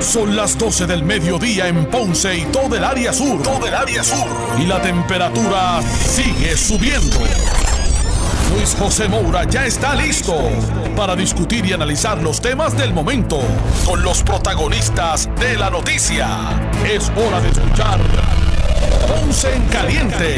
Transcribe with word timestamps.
Son 0.00 0.36
las 0.36 0.58
12 0.58 0.86
del 0.86 1.02
mediodía 1.02 1.68
en 1.68 1.86
Ponce 1.86 2.36
y 2.36 2.44
todo 2.46 2.76
el 2.76 2.84
área 2.84 3.12
sur. 3.12 3.42
Todo 3.42 3.66
el 3.66 3.74
área 3.74 4.02
sur. 4.04 4.26
Y 4.58 4.66
la 4.66 4.80
temperatura 4.82 5.80
sigue 5.82 6.56
subiendo. 6.56 7.18
Luis 8.54 8.76
José 8.78 9.08
Moura 9.08 9.44
ya 9.44 9.66
está 9.66 9.94
listo 9.94 10.36
para 10.96 11.16
discutir 11.16 11.64
y 11.66 11.72
analizar 11.72 12.22
los 12.22 12.40
temas 12.40 12.76
del 12.76 12.92
momento 12.92 13.40
con 13.84 14.02
los 14.02 14.22
protagonistas 14.22 15.28
de 15.40 15.56
la 15.56 15.70
noticia. 15.70 16.28
Es 16.86 17.10
hora 17.16 17.40
de 17.40 17.48
escuchar 17.48 17.98
Ponce 19.08 19.54
en 19.54 19.66
Caliente 19.68 20.36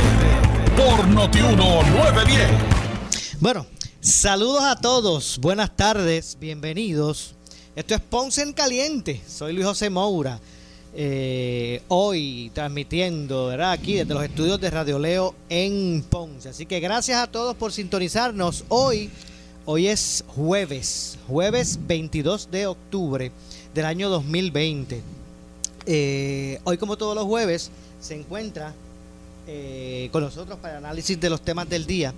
por 0.77 1.07
Notiuno 1.09 1.83
910. 1.83 2.49
Bueno, 3.41 3.67
saludos 4.01 4.65
a 4.65 4.77
todos, 4.77 5.39
buenas 5.41 5.77
tardes, 5.77 6.37
bienvenidos. 6.41 7.36
Esto 7.77 7.95
es 7.95 8.01
Ponce 8.01 8.41
en 8.41 8.55
Caliente, 8.55 9.21
soy 9.29 9.53
Luis 9.53 9.67
José 9.67 9.91
Moura. 9.91 10.41
Eh, 10.95 11.83
hoy 11.89 12.51
transmitiendo 12.55 13.49
¿verdad? 13.49 13.73
aquí 13.73 13.97
desde 13.97 14.15
los 14.15 14.25
estudios 14.25 14.59
de 14.59 14.71
Radio 14.71 14.99
Leo 14.99 15.35
en 15.51 16.03
Ponce. 16.09 16.49
Así 16.49 16.65
que 16.65 16.81
gracias 16.81 17.23
a 17.23 17.27
todos 17.27 17.55
por 17.55 17.75
sintonizarnos. 17.75 18.65
Hoy, 18.71 19.11
hoy 19.67 19.89
es 19.89 20.25
jueves, 20.27 21.19
jueves 21.29 21.79
22 21.87 22.51
de 22.51 22.67
octubre 22.67 23.31
del 23.75 23.85
año 23.85 24.09
2020. 24.09 25.03
Eh, 25.85 26.59
hoy, 26.65 26.79
como 26.79 26.97
todos 26.97 27.15
los 27.15 27.27
jueves, 27.27 27.71
se 28.01 28.15
encuentra 28.15 28.73
eh, 29.47 30.09
con 30.13 30.23
nosotros 30.23 30.59
para 30.61 30.79
análisis 30.79 31.21
de 31.21 31.29
los 31.29 31.43
temas 31.43 31.69
del 31.69 31.85
día 31.85 32.15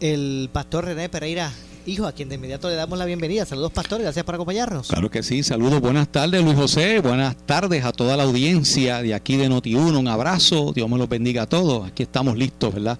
el 0.00 0.48
pastor 0.52 0.84
René 0.84 1.08
Pereira 1.08 1.52
hijo, 1.88 2.06
a 2.06 2.12
quien 2.12 2.28
de 2.28 2.34
inmediato 2.34 2.68
le 2.68 2.74
damos 2.74 2.98
la 2.98 3.06
bienvenida. 3.06 3.46
Saludos, 3.46 3.72
pastor, 3.72 4.00
gracias 4.02 4.24
por 4.24 4.34
acompañarnos. 4.34 4.88
Claro 4.88 5.10
que 5.10 5.22
sí, 5.22 5.42
saludos, 5.42 5.80
buenas 5.80 6.08
tardes, 6.08 6.42
Luis 6.42 6.56
José, 6.56 7.00
buenas 7.00 7.36
tardes 7.46 7.84
a 7.84 7.92
toda 7.92 8.16
la 8.16 8.24
audiencia 8.24 9.02
de 9.02 9.14
aquí 9.14 9.36
de 9.36 9.48
Noti1, 9.48 9.98
un 9.98 10.08
abrazo, 10.08 10.72
Dios 10.74 10.88
me 10.88 10.98
los 10.98 11.08
bendiga 11.08 11.42
a 11.42 11.46
todos, 11.46 11.88
aquí 11.88 12.02
estamos 12.02 12.36
listos, 12.36 12.74
¿verdad? 12.74 12.98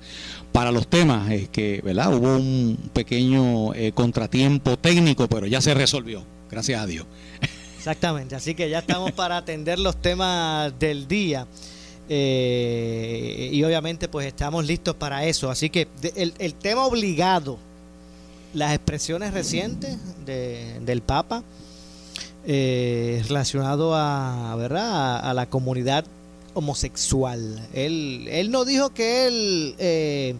Para 0.53 0.73
los 0.73 0.89
temas, 0.89 1.31
es 1.31 1.49
que, 1.51 1.83
¿verdad? 1.85 2.15
Hubo 2.15 2.37
un 2.37 2.91
pequeño 2.93 3.75
eh, 3.75 3.93
contratiempo 3.93 4.79
técnico, 4.79 5.29
pero 5.29 5.47
ya 5.47 5.61
se 5.61 5.75
resolvió, 5.75 6.25
gracias 6.51 6.81
a 6.81 6.87
Dios. 6.87 7.07
Exactamente, 7.77 8.37
así 8.37 8.55
que 8.55 8.71
ya 8.71 8.79
estamos 8.79 9.13
para 9.13 9.37
atender 9.37 9.79
los 9.79 10.01
temas 10.01 10.77
del 10.79 11.07
día. 11.07 11.47
Eh, 12.11 13.51
y 13.53 13.63
obviamente 13.65 14.09
pues 14.09 14.27
estamos 14.27 14.67
listos 14.67 14.95
para 14.95 15.27
eso. 15.27 15.51
Así 15.51 15.69
que 15.69 15.89
el, 16.17 16.33
el 16.39 16.55
tema 16.55 16.87
obligado 16.87 17.59
las 18.55 18.75
expresiones 18.75 19.33
recientes 19.33 19.97
del 20.27 21.03
Papa 21.03 21.43
eh, 22.51 23.23
relacionado 23.29 23.95
a, 23.95 24.55
¿verdad? 24.57 25.19
A, 25.19 25.35
la 25.35 25.47
comunidad 25.47 26.05
homosexual. 26.55 27.61
Él, 27.75 28.27
él 28.31 28.51
no 28.51 28.65
dijo 28.65 28.91
que 28.91 29.27
él 29.27 29.75
eh, 29.79 30.35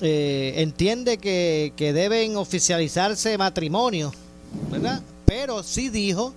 eh, 0.00 0.54
entiende 0.56 1.18
que, 1.18 1.72
que, 1.76 1.92
deben 1.92 2.36
oficializarse 2.36 3.38
matrimonios, 3.38 4.12
¿verdad? 4.70 5.00
Pero 5.24 5.62
sí 5.62 5.90
dijo 5.90 6.34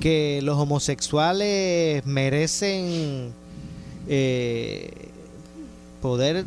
que 0.00 0.40
los 0.42 0.58
homosexuales 0.58 2.04
merecen 2.04 3.32
poder 6.02 6.44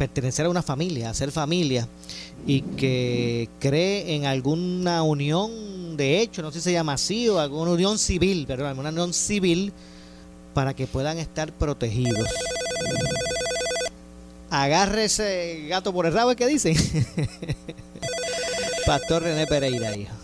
pertenecer 0.00 0.46
a 0.46 0.48
una 0.48 0.62
familia, 0.62 1.10
a 1.10 1.14
ser 1.14 1.30
familia 1.30 1.86
y 2.46 2.62
que 2.62 3.50
cree 3.58 4.14
en 4.14 4.24
alguna 4.24 5.02
unión 5.02 5.94
de 5.98 6.22
hecho, 6.22 6.40
no 6.40 6.50
sé 6.50 6.60
si 6.60 6.64
se 6.64 6.72
llama 6.72 6.94
así, 6.94 7.28
o 7.28 7.38
alguna 7.38 7.72
unión 7.72 7.98
civil, 7.98 8.46
perdón, 8.46 8.78
una 8.78 8.88
unión 8.88 9.12
civil 9.12 9.74
para 10.54 10.72
que 10.72 10.86
puedan 10.86 11.18
estar 11.18 11.52
protegidos. 11.52 12.26
Agarre 14.48 15.04
ese 15.04 15.66
gato 15.68 15.92
por 15.92 16.06
el 16.06 16.14
rabo, 16.14 16.34
¿qué 16.34 16.46
dicen? 16.46 16.74
Pastor 18.86 19.24
René 19.24 19.46
Pereira, 19.46 19.94
hijo. 19.94 20.14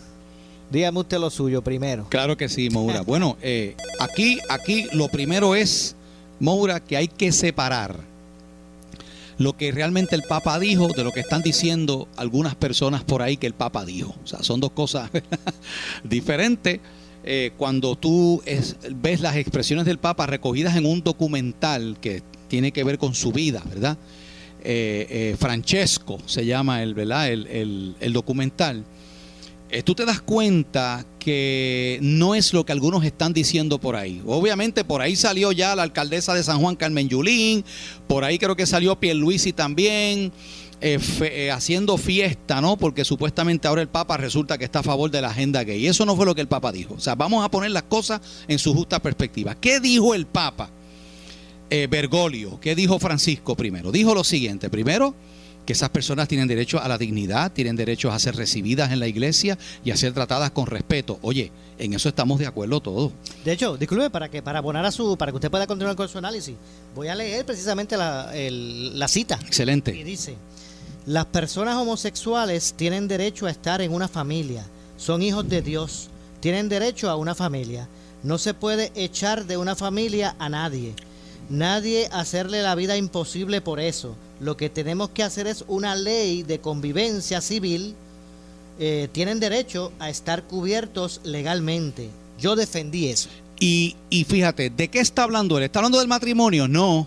Dígame 0.70 1.00
usted 1.00 1.18
lo 1.18 1.28
suyo 1.28 1.60
primero. 1.60 2.06
Claro 2.08 2.38
que 2.38 2.48
sí, 2.48 2.70
Moura. 2.70 3.02
Bueno, 3.02 3.36
eh, 3.42 3.76
aquí, 4.00 4.38
aquí 4.48 4.86
lo 4.92 5.08
primero 5.08 5.54
es, 5.54 5.96
Moura, 6.40 6.80
que 6.80 6.96
hay 6.96 7.08
que 7.08 7.30
separar 7.30 8.15
lo 9.38 9.56
que 9.56 9.70
realmente 9.72 10.14
el 10.14 10.22
Papa 10.22 10.58
dijo 10.58 10.88
de 10.88 11.04
lo 11.04 11.12
que 11.12 11.20
están 11.20 11.42
diciendo 11.42 12.08
algunas 12.16 12.54
personas 12.54 13.04
por 13.04 13.22
ahí 13.22 13.36
que 13.36 13.46
el 13.46 13.54
Papa 13.54 13.84
dijo. 13.84 14.14
O 14.22 14.26
sea, 14.26 14.42
son 14.42 14.60
dos 14.60 14.72
cosas 14.72 15.10
diferentes. 16.04 16.80
Eh, 17.28 17.50
cuando 17.56 17.96
tú 17.96 18.40
ves 18.94 19.20
las 19.20 19.36
expresiones 19.36 19.84
del 19.84 19.98
Papa 19.98 20.26
recogidas 20.26 20.76
en 20.76 20.86
un 20.86 21.02
documental 21.02 21.98
que 22.00 22.22
tiene 22.48 22.72
que 22.72 22.84
ver 22.84 22.98
con 22.98 23.14
su 23.14 23.32
vida, 23.32 23.62
¿verdad? 23.68 23.98
Eh, 24.62 25.06
eh, 25.10 25.36
Francesco 25.38 26.18
se 26.26 26.46
llama 26.46 26.82
el, 26.82 26.94
¿verdad? 26.94 27.30
el, 27.30 27.96
el 28.00 28.12
documental 28.12 28.84
eh, 29.68 29.82
tú 29.82 29.94
te 29.94 30.04
das 30.04 30.20
cuenta 30.20 31.04
que 31.18 31.98
no 32.00 32.36
es 32.36 32.52
lo 32.52 32.64
que 32.64 32.72
algunos 32.72 33.04
están 33.04 33.32
diciendo 33.32 33.78
por 33.78 33.96
ahí. 33.96 34.22
Obviamente 34.24 34.84
por 34.84 35.02
ahí 35.02 35.16
salió 35.16 35.50
ya 35.50 35.74
la 35.74 35.82
alcaldesa 35.82 36.34
de 36.34 36.44
San 36.44 36.60
Juan, 36.60 36.76
Carmen 36.76 37.08
Yulín, 37.08 37.64
por 38.06 38.22
ahí 38.22 38.38
creo 38.38 38.54
que 38.54 38.64
salió 38.64 39.00
Pierluisi 39.00 39.52
también, 39.52 40.32
eh, 40.80 41.00
eh, 41.20 41.50
haciendo 41.50 41.98
fiesta, 41.98 42.60
¿no? 42.60 42.76
Porque 42.76 43.04
supuestamente 43.04 43.66
ahora 43.66 43.82
el 43.82 43.88
Papa 43.88 44.16
resulta 44.16 44.56
que 44.56 44.64
está 44.64 44.80
a 44.80 44.84
favor 44.84 45.10
de 45.10 45.20
la 45.20 45.30
agenda 45.30 45.64
gay. 45.64 45.88
Eso 45.88 46.06
no 46.06 46.14
fue 46.14 46.26
lo 46.26 46.34
que 46.36 46.42
el 46.42 46.48
Papa 46.48 46.70
dijo. 46.70 46.94
O 46.94 47.00
sea, 47.00 47.16
vamos 47.16 47.44
a 47.44 47.50
poner 47.50 47.72
las 47.72 47.84
cosas 47.84 48.20
en 48.46 48.60
su 48.60 48.72
justa 48.72 49.02
perspectiva. 49.02 49.56
¿Qué 49.56 49.80
dijo 49.80 50.14
el 50.14 50.26
Papa? 50.26 50.70
Bergoglio, 51.68 52.60
¿qué 52.60 52.76
dijo 52.76 53.00
Francisco 53.00 53.56
primero? 53.56 53.90
Dijo 53.90 54.14
lo 54.14 54.22
siguiente, 54.22 54.70
primero, 54.70 55.16
que 55.66 55.72
esas 55.72 55.90
personas 55.90 56.28
tienen 56.28 56.46
derecho 56.46 56.80
a 56.80 56.88
la 56.88 56.96
dignidad, 56.96 57.52
tienen 57.52 57.74
derecho 57.76 58.12
a 58.12 58.18
ser 58.18 58.36
recibidas 58.36 58.92
en 58.92 59.00
la 59.00 59.08
iglesia 59.08 59.58
y 59.84 59.90
a 59.90 59.96
ser 59.96 60.12
tratadas 60.12 60.52
con 60.52 60.66
respeto. 60.66 61.18
Oye, 61.22 61.50
en 61.78 61.92
eso 61.92 62.08
estamos 62.08 62.38
de 62.38 62.46
acuerdo 62.46 62.80
todos. 62.80 63.12
De 63.44 63.52
hecho, 63.52 63.76
disculpe, 63.76 64.08
para 64.08 64.30
que 64.30 64.42
para 64.42 64.60
abonar 64.60 64.86
a 64.86 64.92
su, 64.92 65.18
para 65.18 65.32
que 65.32 65.36
usted 65.36 65.50
pueda 65.50 65.66
continuar 65.66 65.96
con 65.96 66.08
su 66.08 66.18
análisis, 66.18 66.54
voy 66.94 67.08
a 67.08 67.16
leer 67.16 67.44
precisamente 67.44 67.96
la, 67.96 68.32
la 68.32 69.08
cita. 69.08 69.38
Excelente. 69.44 69.94
Y 69.94 70.04
dice, 70.04 70.36
las 71.04 71.26
personas 71.26 71.74
homosexuales 71.76 72.74
tienen 72.76 73.08
derecho 73.08 73.46
a 73.46 73.50
estar 73.50 73.82
en 73.82 73.92
una 73.92 74.08
familia, 74.08 74.64
son 74.96 75.20
hijos 75.20 75.48
de 75.48 75.62
Dios, 75.62 76.08
tienen 76.40 76.68
derecho 76.68 77.10
a 77.10 77.16
una 77.16 77.34
familia. 77.34 77.88
No 78.22 78.38
se 78.38 78.54
puede 78.54 78.92
echar 78.94 79.46
de 79.46 79.56
una 79.56 79.76
familia 79.76 80.36
a 80.38 80.48
nadie. 80.48 80.94
Nadie 81.48 82.08
hacerle 82.12 82.62
la 82.62 82.74
vida 82.74 82.96
imposible 82.96 83.60
por 83.60 83.80
eso 83.80 84.16
lo 84.40 84.56
que 84.56 84.68
tenemos 84.68 85.10
que 85.10 85.22
hacer 85.22 85.46
es 85.46 85.64
una 85.66 85.94
ley 85.94 86.42
de 86.42 86.60
convivencia 86.60 87.40
civil. 87.40 87.94
Eh, 88.78 89.08
tienen 89.12 89.40
derecho 89.40 89.92
a 89.98 90.10
estar 90.10 90.44
cubiertos 90.44 91.20
legalmente. 91.24 92.10
Yo 92.38 92.56
defendí 92.56 93.08
eso. 93.08 93.30
Y, 93.58 93.96
y, 94.10 94.24
fíjate, 94.24 94.68
¿de 94.68 94.88
qué 94.88 95.00
está 95.00 95.22
hablando 95.22 95.56
él? 95.56 95.64
¿Está 95.64 95.78
hablando 95.78 95.98
del 95.98 96.08
matrimonio? 96.08 96.68
No. 96.68 97.06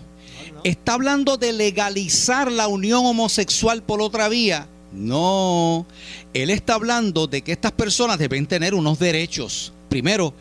¿Está 0.64 0.94
hablando 0.94 1.36
de 1.36 1.52
legalizar 1.52 2.50
la 2.50 2.66
unión 2.66 3.06
homosexual 3.06 3.82
por 3.82 4.02
otra 4.02 4.28
vía? 4.28 4.66
No. 4.92 5.86
Él 6.34 6.50
está 6.50 6.74
hablando 6.74 7.28
de 7.28 7.42
que 7.42 7.52
estas 7.52 7.70
personas 7.70 8.18
deben 8.18 8.48
tener 8.48 8.74
unos 8.74 8.98
derechos. 8.98 9.72
Primero, 9.88 10.34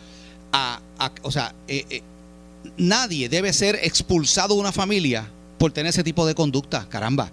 a, 0.51 0.81
o 1.21 1.29
sea, 1.29 1.53
eh, 1.67 1.85
eh, 1.91 2.01
nadie 2.79 3.29
debe 3.29 3.53
ser 3.53 3.79
expulsado 3.83 4.55
de 4.55 4.61
una 4.61 4.71
familia 4.71 5.29
por 5.59 5.71
tener 5.71 5.91
ese 5.91 6.03
tipo 6.03 6.25
de 6.25 6.33
conducta, 6.33 6.87
caramba. 6.89 7.31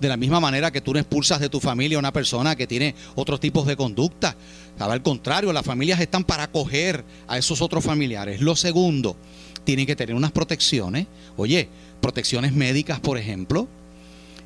De 0.00 0.08
la 0.08 0.16
misma 0.16 0.40
manera 0.40 0.70
que 0.70 0.80
tú 0.80 0.92
no 0.92 0.98
expulsas 0.98 1.40
de 1.40 1.48
tu 1.48 1.60
familia 1.60 1.96
a 1.96 2.00
una 2.00 2.12
persona 2.12 2.56
que 2.56 2.66
tiene 2.66 2.94
otros 3.14 3.38
tipos 3.38 3.66
de 3.66 3.76
conducta. 3.76 4.34
Al 4.78 5.02
contrario, 5.02 5.52
las 5.52 5.64
familias 5.64 6.00
están 6.00 6.24
para 6.24 6.44
acoger 6.44 7.04
a 7.28 7.36
esos 7.36 7.60
otros 7.60 7.84
familiares. 7.84 8.40
Lo 8.40 8.56
segundo, 8.56 9.16
tienen 9.64 9.86
que 9.86 9.96
tener 9.96 10.16
unas 10.16 10.32
protecciones. 10.32 11.06
Oye, 11.36 11.68
protecciones 12.00 12.52
médicas, 12.52 12.98
por 12.98 13.18
ejemplo. 13.18 13.68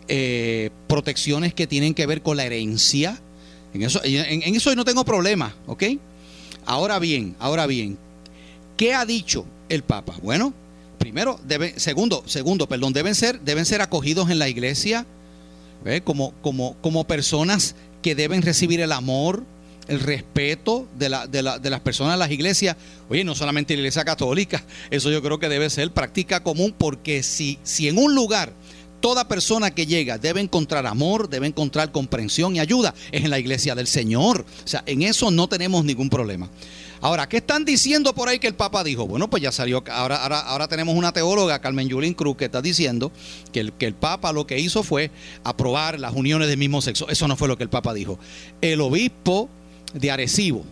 Eh, 0.09 0.71
protecciones 0.89 1.55
que 1.55 1.67
tienen 1.67 1.95
que 1.95 2.07
ver 2.07 2.21
con 2.21 2.37
la 2.37 2.45
herencia. 2.45 3.21
En 3.73 3.83
eso, 3.83 4.75
no 4.75 4.85
tengo 4.85 5.05
problema, 5.05 5.55
¿ok? 5.67 5.85
Ahora 6.67 6.99
bien, 6.99 7.37
ahora 7.39 7.67
bien, 7.67 7.99
¿qué 8.77 8.95
ha 8.95 9.05
dicho 9.05 9.47
el 9.69 9.83
Papa? 9.83 10.15
Bueno, 10.23 10.53
primero, 10.99 11.41
segundo, 11.77 12.23
segundo, 12.27 12.69
perdón, 12.69 12.93
deben 12.93 13.15
ser, 13.15 13.41
deben 13.41 13.65
ser 13.65 13.83
acogidos 13.83 14.31
en 14.31 14.39
la 14.39 14.49
iglesia 14.49 15.07
como, 16.05 16.33
como, 16.41 16.77
como 16.81 17.05
personas 17.05 17.75
que 18.03 18.15
deben 18.15 18.43
recibir 18.43 18.81
el 18.81 18.93
amor, 18.93 19.45
el 19.89 20.01
respeto 20.01 20.89
de, 20.99 21.11
la, 21.11 21.27
de, 21.27 21.43
la, 21.43 21.59
de, 21.59 21.71
las 21.71 21.81
personas 21.81 22.15
de 22.15 22.19
las 22.19 22.31
iglesias. 22.31 22.77
Oye, 23.11 23.25
no 23.25 23.35
solamente 23.35 23.75
la 23.75 23.81
iglesia 23.81 24.05
católica, 24.05 24.65
eso 24.91 25.11
yo 25.11 25.23
creo 25.23 25.39
que 25.39 25.49
debe 25.49 25.69
ser 25.69 25.91
práctica 25.93 26.43
común, 26.43 26.75
porque 26.77 27.23
si, 27.23 27.59
si 27.63 27.89
en 27.89 27.99
un 27.99 28.15
lugar 28.15 28.53
toda 29.01 29.29
persona 29.29 29.71
que 29.71 29.87
llega 29.87 30.17
debe 30.17 30.41
encontrar 30.41 30.87
amor, 30.87 31.29
debe 31.29 31.47
encontrar 31.47 31.93
comprensión 31.93 32.57
y 32.57 32.61
ayuda, 32.61 32.95
es 33.13 33.25
en 33.25 33.31
la 33.31 33.39
iglesia 33.39 33.75
del 33.75 33.87
Señor. 33.87 34.47
O 34.65 34.69
sea, 34.69 34.83
en 34.87 35.03
eso 35.03 35.31
no 35.31 35.47
tenemos 35.47 35.85
ningún 35.85 36.09
problema. 36.09 36.49
Ahora, 37.05 37.29
¿qué 37.29 37.37
están 37.37 37.67
diciendo 37.67 38.15
por 38.15 38.31
ahí 38.31 38.39
que 38.39 38.47
el 38.47 38.55
Papa 38.55 38.83
dijo? 38.83 39.07
Bueno, 39.07 39.29
pues 39.29 39.43
ya 39.43 39.53
salió, 39.53 39.85
ahora, 39.93 40.17
ahora, 40.23 40.41
ahora 40.41 40.69
tenemos 40.69 40.95
una 40.95 41.13
teóloga, 41.13 41.59
Carmen 41.59 41.87
Yulín 41.87 42.15
Cruz, 42.15 42.35
que 42.39 42.47
está 42.47 42.63
diciendo 42.63 43.13
que 43.53 43.61
el, 43.61 43.73
que 43.75 43.85
el 43.85 43.93
Papa 43.93 44.33
lo 44.33 44.47
que 44.47 44.59
hizo 44.59 44.83
fue 44.83 45.11
aprobar 45.43 46.01
las 46.01 46.15
uniones 46.15 46.49
del 46.49 46.57
mismo 46.57 46.81
sexo. 46.81 47.07
Eso 47.11 47.29
no 47.29 47.37
fue 47.37 47.47
lo 47.47 47.59
que 47.59 47.63
el 47.63 47.69
Papa 47.69 47.93
dijo. 47.93 48.19
El 48.63 48.81
obispo 48.81 49.51
de 49.93 50.13
Arecibo, 50.13 50.65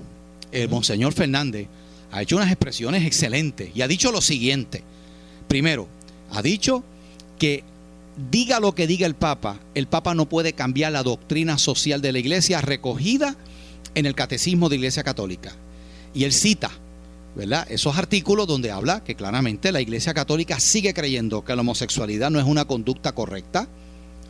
el 0.53 0.71
Monseñor 0.71 1.13
Fernández, 1.13 1.69
ha 2.11 2.23
hecho 2.23 2.37
unas 2.37 2.49
expresiones 2.51 3.05
excelentes 3.05 3.69
y 3.75 3.83
ha 3.83 3.87
dicho 3.87 4.11
lo 4.11 4.23
siguiente. 4.23 4.83
Primero, 5.49 5.87
ha 6.31 6.41
dicho 6.41 6.83
que 7.39 7.63
diga 8.31 8.59
lo 8.59 8.75
que 8.75 8.87
diga 8.87 9.07
el 9.07 9.17
Papa, 9.17 9.61
el 9.75 9.87
Papa 9.87 10.15
no 10.15 10.31
puede 10.31 10.55
cambiar 10.55 10.93
la 10.93 11.03
doctrina 11.03 11.59
social 11.59 12.01
de 12.01 12.13
la 12.13 12.21
iglesia 12.21 12.63
recogida 12.63 13.37
en 13.95 14.07
el 14.07 14.15
catecismo 14.15 14.71
de 14.71 14.77
la 14.77 14.81
iglesia 14.81 15.03
católica. 15.03 15.55
Y 16.15 16.25
él 16.25 16.33
cita, 16.33 16.71
¿verdad? 17.35 17.67
Esos 17.71 17.97
artículos 17.97 18.47
donde 18.47 18.71
habla 18.71 19.03
que 19.03 19.15
claramente 19.15 19.73
la 19.73 19.81
Iglesia 19.81 20.15
Católica 20.15 20.61
sigue 20.61 20.95
creyendo 20.95 21.45
que 21.45 21.55
la 21.55 21.63
homosexualidad 21.63 22.31
no 22.31 22.39
es 22.39 22.45
una 22.45 22.65
conducta 22.65 23.13
correcta. 23.13 23.69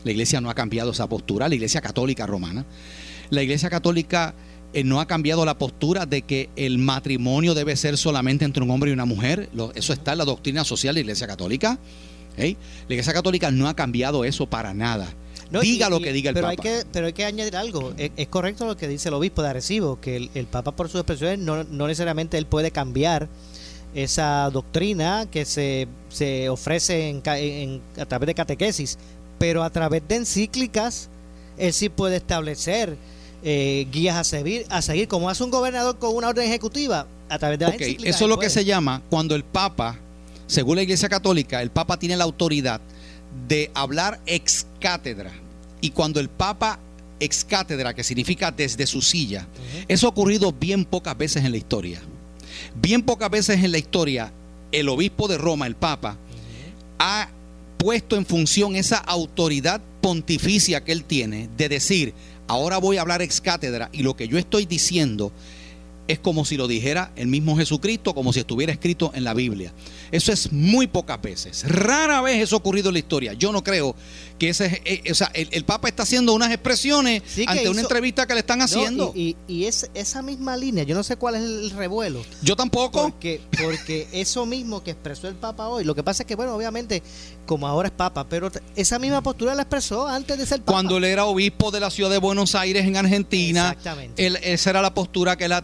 La 0.05 0.11
Iglesia 0.11 0.40
no 0.40 0.50
ha 0.50 0.55
cambiado 0.55 0.93
esa 0.93 1.08
postura, 1.08 1.49
la 1.49 1.55
Iglesia 1.55 1.81
Católica 1.81 2.26
Romana. 2.26 2.64
La 3.31 3.43
Iglesia 3.43 3.70
Católica 3.70 4.34
eh, 4.73 4.84
no 4.84 5.00
ha 5.00 5.06
cambiado 5.06 5.44
la 5.44 5.58
postura 5.58 6.06
de 6.06 6.23
que 6.23 6.50
el 6.56 6.79
matrimonio 6.79 7.55
debe 7.55 7.76
ser 7.76 7.96
solamente 7.96 8.44
entre 8.44 8.62
un 8.62 8.70
hombre 8.70 8.90
y 8.90 8.94
una 8.94 9.05
mujer. 9.05 9.49
eso 9.75 9.93
está 9.93 10.12
en 10.12 10.19
la 10.19 10.25
doctrina 10.25 10.64
social 10.64 10.94
de 10.94 11.00
la 11.00 11.05
Iglesia 11.05 11.26
Católica. 11.26 11.79
La 12.37 12.44
Iglesia 12.88 13.12
Católica 13.12 13.50
no 13.50 13.69
ha 13.69 13.76
cambiado 13.76 14.25
eso 14.25 14.46
para 14.46 14.73
nada 14.73 15.12
diga 15.61 15.89
lo 15.89 16.01
que 16.01 16.13
diga 16.13 16.31
el 16.31 16.35
pero 16.35 16.49
Papa. 16.49 16.51
Hay 16.51 16.57
que, 16.57 16.87
pero 16.93 17.07
hay 17.07 17.13
que 17.13 17.25
añadir 17.25 17.57
algo. 17.57 17.93
Es, 17.97 18.29
correcto 18.29 18.67
lo 18.67 18.77
que 18.77 18.89
dice 18.89 19.09
el 19.09 19.15
obispo 19.15 19.43
de 19.43 19.49
Arecibo, 19.49 20.01
que 20.01 20.31
el, 20.35 20.47
Papa 20.47 20.73
por 20.73 20.89
sus 20.89 21.01
expresiones 21.01 21.39
no, 21.39 21.65
necesariamente 21.65 22.39
él 22.39 22.47
puede 22.47 22.71
cambiar 22.71 23.29
esa 23.95 24.49
doctrina 24.51 25.27
que 25.31 25.45
se, 25.45 25.87
se 26.09 26.49
ofrece 26.49 27.09
en, 27.09 27.83
a 27.99 28.07
través 28.07 28.27
de 28.27 28.35
catequesis, 28.35 28.99
pero 29.39 29.63
a 29.63 29.71
través 29.71 30.07
de 30.09 30.17
encíclicas 30.17 31.09
él 31.59 31.73
sí 31.73 31.89
puede 31.89 32.17
establecer 32.17 32.97
eh, 33.43 33.87
guías 33.91 34.17
a 34.17 34.25
seguir, 34.25 34.67
a 34.71 34.83
seguir, 34.83 35.09
como 35.09 35.29
hace 35.29 35.45
un 35.45 35.51
gobernador 35.51 35.99
con 35.99 36.15
una 36.15 36.29
orden 36.29 36.47
ejecutiva, 36.47 37.07
a 37.29 37.39
través 37.39 37.59
de 37.59 37.67
las 37.67 37.75
encíclicas. 37.75 38.15
Eso 38.15 38.25
es 38.25 38.29
lo 38.29 38.39
que 38.39 38.51
se 38.51 38.65
llama 38.65 39.03
cuando 39.11 39.35
el 39.35 39.45
Papa, 39.45 39.99
según 40.47 40.77
la 40.77 40.83
Iglesia 40.83 41.09
Católica, 41.09 41.61
el 41.61 41.71
Papa 41.71 41.99
tiene 41.99 42.17
la 42.17 42.25
autoridad 42.25 42.81
de 43.49 43.71
hablar 43.75 44.21
ex 44.27 44.67
cátedra. 44.81 45.33
Y 45.82 45.90
cuando 45.90 46.19
el 46.20 46.31
Papa 46.31 46.79
ex 47.20 47.44
cátedra, 47.44 47.94
que 47.94 48.02
significa 48.02 48.50
desde 48.50 48.87
su 48.87 49.02
silla, 49.02 49.46
eso 49.87 50.06
ha 50.06 50.11
ocurrido 50.11 50.52
bien 50.52 50.87
pocas 50.87 51.17
veces 51.19 51.44
en 51.44 51.50
la 51.50 51.58
historia. 51.58 52.00
Bien 52.75 53.02
pocas 53.02 53.31
veces 53.31 53.62
en 53.62 53.73
la 53.73 53.79
historia, 53.79 54.32
el 54.73 54.88
obispo 54.88 55.29
de 55.29 55.37
Roma, 55.37 55.67
el 55.67 55.75
Papa, 55.75 56.17
ha 56.99 57.29
puesto 57.76 58.17
en 58.17 58.25
función 58.25 58.76
esa 58.76 58.99
autoridad 58.99 59.81
pontificia 60.00 60.82
que 60.82 60.93
él 60.93 61.05
tiene 61.05 61.49
de 61.56 61.69
decir, 61.69 62.14
ahora 62.46 62.79
voy 62.79 62.96
a 62.96 63.02
hablar 63.02 63.23
ex 63.23 63.40
cátedra 63.40 63.90
y 63.93 64.02
lo 64.02 64.17
que 64.17 64.29
yo 64.29 64.38
estoy 64.38 64.67
diciendo 64.67 65.32
es 66.09 66.19
como 66.19 66.45
si 66.45 66.57
lo 66.57 66.69
dijera 66.69 67.13
el 67.17 67.29
mismo 67.29 67.57
Jesucristo, 67.57 68.15
como 68.15 68.33
si 68.33 68.41
estuviera 68.41 68.73
escrito 68.73 69.13
en 69.15 69.25
la 69.25 69.35
Biblia. 69.35 69.73
Eso 70.11 70.33
es 70.33 70.53
muy 70.53 70.87
pocas 70.87 71.21
veces. 71.21 71.65
Rara 71.67 72.21
vez 72.21 72.43
eso 72.43 72.57
ha 72.57 72.59
ocurrido 72.59 72.89
en 72.91 72.95
la 72.95 72.99
historia. 72.99 73.33
Yo 73.35 73.53
no 73.53 73.63
creo 73.63 73.95
que 74.39 74.49
ese, 74.49 74.83
eh, 74.85 75.03
o 75.11 75.15
sea, 75.15 75.31
el, 75.35 75.65
Papa 75.65 75.89
está 75.89 76.03
haciendo 76.03 76.35
unas 76.35 76.51
expresiones 76.51 77.23
ante 77.47 77.69
una 77.69 77.81
entrevista 77.81 78.27
que 78.27 78.35
le 78.35 78.41
están 78.41 78.61
haciendo. 78.61 79.13
y, 79.15 79.37
es 79.63 79.89
esa 79.95 80.23
misma 80.23 80.57
línea, 80.57 80.83
yo 80.83 80.95
no 80.95 81.05
sé 81.05 81.17
cuál 81.17 81.37
es 81.37 81.43
el 81.43 81.71
revuelo. 81.71 82.25
Yo 82.43 82.57
tampoco. 82.57 83.03
Porque, 83.03 83.41
porque 83.63 84.09
eso 84.13 84.45
mismo 84.45 84.83
que 84.83 84.91
expresó 84.91 85.29
el 85.29 85.37
Papa 85.37 85.69
hoy, 85.69 85.85
lo 85.85 85.95
que 85.95 86.03
pasa 86.03 86.25
es 86.25 86.27
que, 86.27 86.35
bueno, 86.35 86.55
obviamente, 86.55 87.03
como 87.47 87.69
ahora 87.69 87.89
es 87.89 87.95
Papa, 87.95 88.27
pero 88.29 88.51
esa 88.75 88.99
misma 88.99 89.23
postura 89.23 89.55
la 89.55 89.63
expresó 89.63 90.09
antes 90.09 90.37
de 90.37 90.47
ser 90.47 90.61
Papa. 90.61 90.73
Cuando 90.73 90.97
él 90.97 91.05
era 91.05 91.27
obispo 91.27 91.71
de 91.71 91.79
la 91.81 91.91
ciudad 91.91 92.11
de 92.11 92.19
Buenos 92.19 92.57
Aires 92.57 92.85
en 92.85 92.97
Argentina, 92.97 93.71
Exactamente. 93.71 94.53
esa 94.53 94.71
era 94.71 94.83
la 94.83 94.95
postura 94.95 95.37
que 95.37 95.45
él 95.45 95.53
ha 95.53 95.63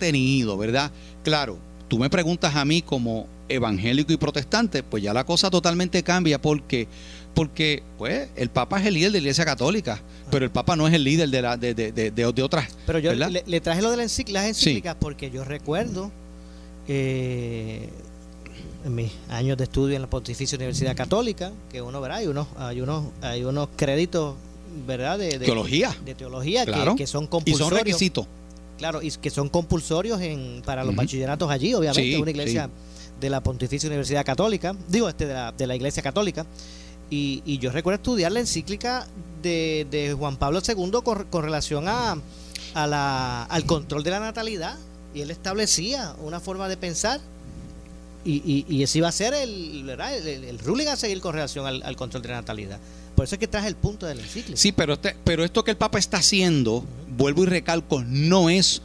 ¿verdad? 0.57 0.91
Claro, 1.23 1.59
tú 1.89 1.99
me 1.99 2.11
preguntas 2.11 2.55
a 2.55 2.65
mí 2.65 2.83
como 2.83 3.27
evangélico 3.49 4.13
y 4.13 4.17
protestante, 4.17 4.83
pues 4.83 5.03
ya 5.03 5.15
la 5.15 5.25
cosa 5.25 5.51
totalmente 5.51 6.03
cambia 6.03 6.41
porque 6.41 6.87
porque 7.35 7.83
pues 7.97 8.29
el 8.35 8.49
Papa 8.49 8.81
es 8.81 8.87
el 8.87 8.95
líder 8.95 9.13
de 9.13 9.19
la 9.19 9.19
Iglesia 9.19 9.45
Católica, 9.45 10.01
pero 10.31 10.45
el 10.45 10.51
Papa 10.51 10.75
no 10.75 10.89
es 10.89 10.95
el 10.95 11.05
líder 11.05 11.29
de 11.29 11.43
la 11.43 11.57
de, 11.57 11.73
de, 11.73 11.93
de, 11.93 12.11
de 12.11 12.43
otras. 12.43 12.69
Pero 12.85 12.99
yo 12.99 13.13
le, 13.15 13.61
traje 13.61 13.81
lo 13.81 13.91
de 13.91 13.97
las 13.97 14.21
encíclicas 14.45 14.97
porque 14.99 15.31
yo 15.31 15.45
recuerdo 15.45 16.11
eh, 16.89 17.89
en 18.85 18.95
mis 18.95 19.13
años 19.31 19.57
de 19.57 19.65
estudio 19.65 19.95
en 19.95 20.03
la 20.03 20.11
Pontificia 20.11 20.57
Universidad 20.57 20.97
Católica 20.97 21.53
que 21.71 21.81
uno 21.81 22.01
verá 22.01 22.17
hay 22.17 22.27
unos 22.27 22.49
hay 22.57 22.81
unos 22.81 23.07
hay 23.23 23.45
unos 23.45 23.69
créditos 23.77 24.35
verdad 24.87 25.19
de, 25.19 25.39
teología. 25.39 25.97
de 26.05 26.15
teología 26.15 26.67
que, 26.97 27.07
son 27.07 27.27
compulsorios 27.27 27.47
y 27.47 27.77
son 27.77 27.79
requisitos 27.79 28.27
claro 28.79 29.03
y 29.03 29.11
que 29.11 29.29
son 29.29 29.51
compulsorios 29.51 30.21
en 30.23 30.63
para 30.65 30.85
los 30.85 30.95
bachilleratos 30.95 31.51
allí 31.51 31.75
obviamente 31.75 32.19
una 32.19 32.31
iglesia 32.31 32.71
de 33.21 33.31
la 33.31 33.43
Pontificia 33.43 33.89
Universidad 33.89 34.25
Católica, 34.25 34.75
digo, 34.89 35.09
este 35.09 35.27
de 35.27 35.35
la, 35.35 35.53
de 35.53 35.67
la 35.67 35.77
Iglesia 35.77 36.03
Católica, 36.03 36.47
y, 37.11 37.43
y, 37.45 37.59
yo 37.59 37.73
recuerdo 37.73 37.97
estudiar 37.97 38.33
la 38.33 38.41
encíclica 38.41 39.07
de, 39.43 39.87
de 39.91 40.13
Juan 40.13 40.37
Pablo 40.37 40.61
II 40.67 41.01
con, 41.03 41.43
relación 41.43 41.89
a, 41.89 42.17
a 42.75 42.87
la, 42.87 43.45
al 43.45 43.65
control 43.65 44.03
de 44.03 44.11
la 44.11 44.21
natalidad, 44.21 44.77
y 45.15 45.23
él 45.23 45.31
establecía 45.31 46.15
una 46.21 46.39
forma 46.39 46.69
de 46.69 46.77
pensar, 46.77 47.21
y, 48.25 48.43
y, 48.45 48.67
y 48.69 48.83
ese 48.83 48.99
iba 48.99 49.09
a 49.09 49.13
ser 49.13 49.33
el, 49.33 49.89
el, 49.89 50.45
el, 50.45 50.59
ruling 50.59 50.89
a 50.89 50.97
seguir 50.97 51.21
con 51.21 51.33
relación 51.33 51.67
al, 51.67 51.83
al, 51.83 51.97
control 51.97 52.23
de 52.23 52.29
la 52.29 52.35
natalidad. 52.37 52.79
Por 53.19 53.25
eso 53.25 53.35
es 53.35 53.41
que 53.41 53.49
traje 53.49 53.67
el 53.67 53.75
punto 53.75 54.07
de 54.07 54.15
la 54.15 54.23
encíclica. 54.23 54.57
Sí, 54.57 54.71
pero, 54.71 54.93
este, 54.93 55.17
pero 55.25 55.45
esto 55.45 55.65
que 55.65 55.73
el 55.73 55.77
Papa 55.77 55.99
está 55.99 56.19
haciendo, 56.19 56.85
vuelvo 57.17 57.43
y 57.43 57.47
recalco, 57.47 58.05
no 58.07 58.49
es 58.49 58.81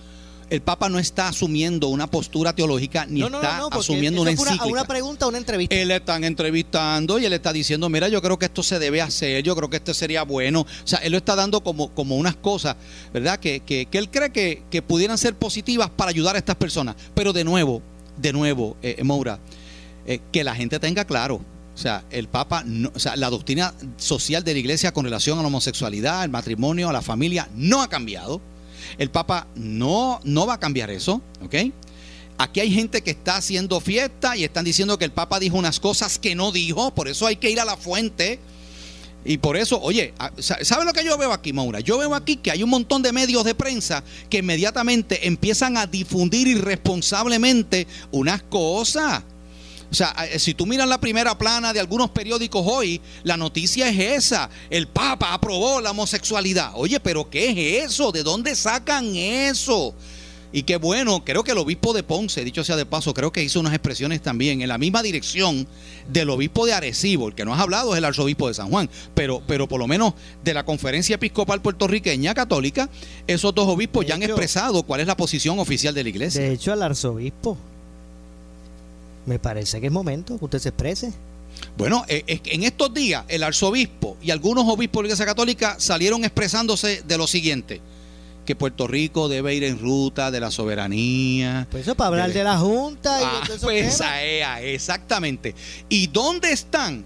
el 0.49 0.61
Papa 0.61 0.89
no 0.89 0.97
está 0.97 1.27
asumiendo 1.27 1.87
una 1.89 2.07
postura 2.07 2.53
teológica 2.53 3.05
ni 3.05 3.21
está 3.21 3.67
asumiendo 3.71 4.23
una 4.23 4.31
encíclica. 4.31 4.65
Una, 4.65 4.73
una 4.73 4.85
pregunta, 4.85 5.27
una 5.27 5.37
entrevista. 5.37 5.75
Él 5.75 5.87
le 5.87 5.97
están 5.97 6.23
entrevistando 6.23 7.19
y 7.19 7.25
él 7.25 7.33
está 7.33 7.53
diciendo, 7.53 7.89
mira, 7.89 8.07
yo 8.07 8.23
creo 8.23 8.39
que 8.39 8.45
esto 8.45 8.63
se 8.63 8.79
debe 8.79 9.03
hacer, 9.03 9.43
yo 9.43 9.55
creo 9.55 9.69
que 9.69 9.77
esto 9.77 9.93
sería 9.93 10.23
bueno. 10.23 10.61
O 10.61 10.67
sea, 10.87 10.97
él 10.99 11.11
lo 11.11 11.19
está 11.19 11.35
dando 11.35 11.61
como, 11.61 11.93
como 11.93 12.17
unas 12.17 12.35
cosas, 12.35 12.75
¿verdad? 13.13 13.39
Que, 13.39 13.59
que, 13.59 13.87
él 13.91 14.09
cree 14.09 14.31
que, 14.31 14.63
que, 14.71 14.81
pudieran 14.81 15.19
ser 15.19 15.35
positivas 15.35 15.91
para 15.91 16.09
ayudar 16.09 16.35
a 16.35 16.39
estas 16.39 16.55
personas. 16.55 16.95
Pero 17.13 17.33
de 17.33 17.43
nuevo, 17.43 17.83
de 18.17 18.33
nuevo, 18.33 18.77
eh, 18.81 18.99
Moura, 19.03 19.39
eh, 20.07 20.19
que 20.31 20.43
la 20.43 20.55
gente 20.55 20.79
tenga 20.79 21.05
claro, 21.05 21.39
o 21.73 21.77
sea, 21.77 22.03
el 22.11 22.27
Papa, 22.27 22.63
o 22.93 22.99
sea, 22.99 23.15
la 23.15 23.29
doctrina 23.29 23.73
social 23.97 24.43
de 24.43 24.53
la 24.53 24.59
Iglesia 24.59 24.93
con 24.93 25.05
relación 25.05 25.39
a 25.39 25.41
la 25.41 25.47
homosexualidad, 25.47 26.21
al 26.21 26.29
matrimonio, 26.29 26.89
a 26.89 26.93
la 26.93 27.01
familia, 27.01 27.49
no 27.55 27.81
ha 27.81 27.89
cambiado. 27.89 28.41
El 28.97 29.09
Papa 29.09 29.47
no, 29.55 30.19
no 30.23 30.45
va 30.45 30.55
a 30.55 30.59
cambiar 30.59 30.91
eso, 30.91 31.21
¿ok? 31.41 31.55
Aquí 32.37 32.59
hay 32.59 32.71
gente 32.71 33.01
que 33.01 33.11
está 33.11 33.37
haciendo 33.37 33.79
fiesta 33.79 34.35
y 34.37 34.43
están 34.43 34.65
diciendo 34.65 34.97
que 34.97 35.05
el 35.05 35.11
Papa 35.11 35.39
dijo 35.39 35.57
unas 35.57 35.79
cosas 35.79 36.19
que 36.19 36.35
no 36.35 36.51
dijo, 36.51 36.93
por 36.93 37.07
eso 37.07 37.25
hay 37.25 37.37
que 37.37 37.49
ir 37.49 37.59
a 37.59 37.65
la 37.65 37.77
fuente. 37.77 38.39
Y 39.25 39.37
por 39.37 39.55
eso, 39.55 39.79
oye, 39.81 40.13
¿sabe 40.39 40.83
lo 40.83 40.91
que 40.91 41.05
yo 41.05 41.17
veo 41.17 41.31
aquí, 41.31 41.53
Maura? 41.53 41.79
Yo 41.79 41.97
veo 41.97 42.13
aquí 42.13 42.35
que 42.35 42.51
hay 42.51 42.61
un 42.61 42.69
montón 42.69 43.01
de 43.01 43.13
medios 43.13 43.45
de 43.45 43.55
prensa 43.55 44.03
que 44.29 44.39
inmediatamente 44.39 45.27
empiezan 45.27 45.77
a 45.77 45.87
difundir 45.87 46.47
irresponsablemente 46.47 47.87
unas 48.11 48.43
cosas. 48.43 49.23
O 49.93 49.95
sea, 49.95 50.15
eh, 50.31 50.39
si 50.39 50.55
tú 50.55 50.65
miras 50.65 50.87
la 50.87 50.99
primera 50.99 51.37
plana 51.37 51.71
de 51.71 51.79
algunos 51.79 52.09
periódicos 52.09 52.65
hoy, 52.65 52.99
la 53.21 53.37
noticia 53.37 53.89
es 53.89 53.99
esa. 53.99 54.49
El 54.71 54.87
Papa 54.87 55.35
aprobó 55.35 55.81
la 55.81 55.91
homosexualidad. 55.91 56.71
Oye, 56.73 56.99
pero 56.99 57.29
¿qué 57.29 57.51
es 57.51 57.91
eso? 57.91 58.11
¿De 58.11 58.23
dónde 58.23 58.55
sacan 58.55 59.15
eso? 59.15 59.93
Y 60.51 60.63
qué 60.63 60.77
bueno, 60.77 61.23
creo 61.23 61.43
que 61.43 61.51
el 61.51 61.59
obispo 61.59 61.93
de 61.93 62.01
Ponce, 62.01 62.43
dicho 62.43 62.63
sea 62.63 62.75
de 62.75 62.87
paso, 62.87 63.13
creo 63.13 63.31
que 63.31 63.43
hizo 63.43 63.59
unas 63.59 63.73
expresiones 63.73 64.23
también 64.23 64.63
en 64.63 64.67
la 64.67 64.79
misma 64.79 65.03
dirección 65.03 65.67
del 66.09 66.31
obispo 66.31 66.65
de 66.65 66.73
Arecibo. 66.73 67.27
El 67.27 67.35
que 67.35 67.45
no 67.45 67.53
has 67.53 67.61
hablado 67.61 67.93
es 67.93 67.99
el 67.99 68.05
arzobispo 68.05 68.47
de 68.47 68.55
San 68.55 68.71
Juan, 68.71 68.89
pero, 69.13 69.43
pero 69.45 69.67
por 69.67 69.79
lo 69.79 69.87
menos 69.87 70.15
de 70.43 70.55
la 70.55 70.65
conferencia 70.65 71.17
episcopal 71.17 71.61
puertorriqueña 71.61 72.33
católica, 72.33 72.89
esos 73.27 73.53
dos 73.53 73.67
obispos 73.67 74.07
ya 74.07 74.15
han 74.15 74.23
expresado 74.23 74.81
cuál 74.81 75.01
es 75.01 75.07
la 75.07 75.15
posición 75.15 75.59
oficial 75.59 75.93
de 75.93 76.01
la 76.01 76.09
iglesia. 76.09 76.41
De 76.41 76.53
hecho, 76.53 76.73
el 76.73 76.81
arzobispo 76.81 77.59
me 79.25 79.39
parece 79.39 79.79
que 79.79 79.87
es 79.87 79.93
momento 79.93 80.37
que 80.37 80.45
usted 80.45 80.59
se 80.59 80.69
exprese. 80.69 81.13
Bueno, 81.77 82.03
eh, 82.07 82.41
en 82.45 82.63
estos 82.63 82.93
días 82.93 83.25
el 83.27 83.43
arzobispo 83.43 84.17
y 84.21 84.31
algunos 84.31 84.65
obispos 84.67 84.99
de 84.99 85.03
la 85.03 85.07
Iglesia 85.09 85.25
Católica 85.25 85.75
salieron 85.79 86.23
expresándose 86.23 87.03
de 87.03 87.17
lo 87.17 87.27
siguiente 87.27 87.81
que 88.45 88.55
Puerto 88.55 88.87
Rico 88.87 89.29
debe 89.29 89.55
ir 89.55 89.63
en 89.63 89.79
ruta 89.79 90.29
de 90.29 90.39
la 90.41 90.51
soberanía. 90.51 91.67
Pues 91.71 91.83
eso 91.83 91.95
para 91.95 92.09
hablar 92.09 92.33
de, 92.33 92.43
la 92.43 92.57
Junta 92.57 93.21
y 93.21 93.25
ah, 93.25 93.41
pues 93.61 94.01
exactamente. 94.61 95.55
¿Y 95.87 96.07
dónde 96.07 96.51
están 96.51 97.05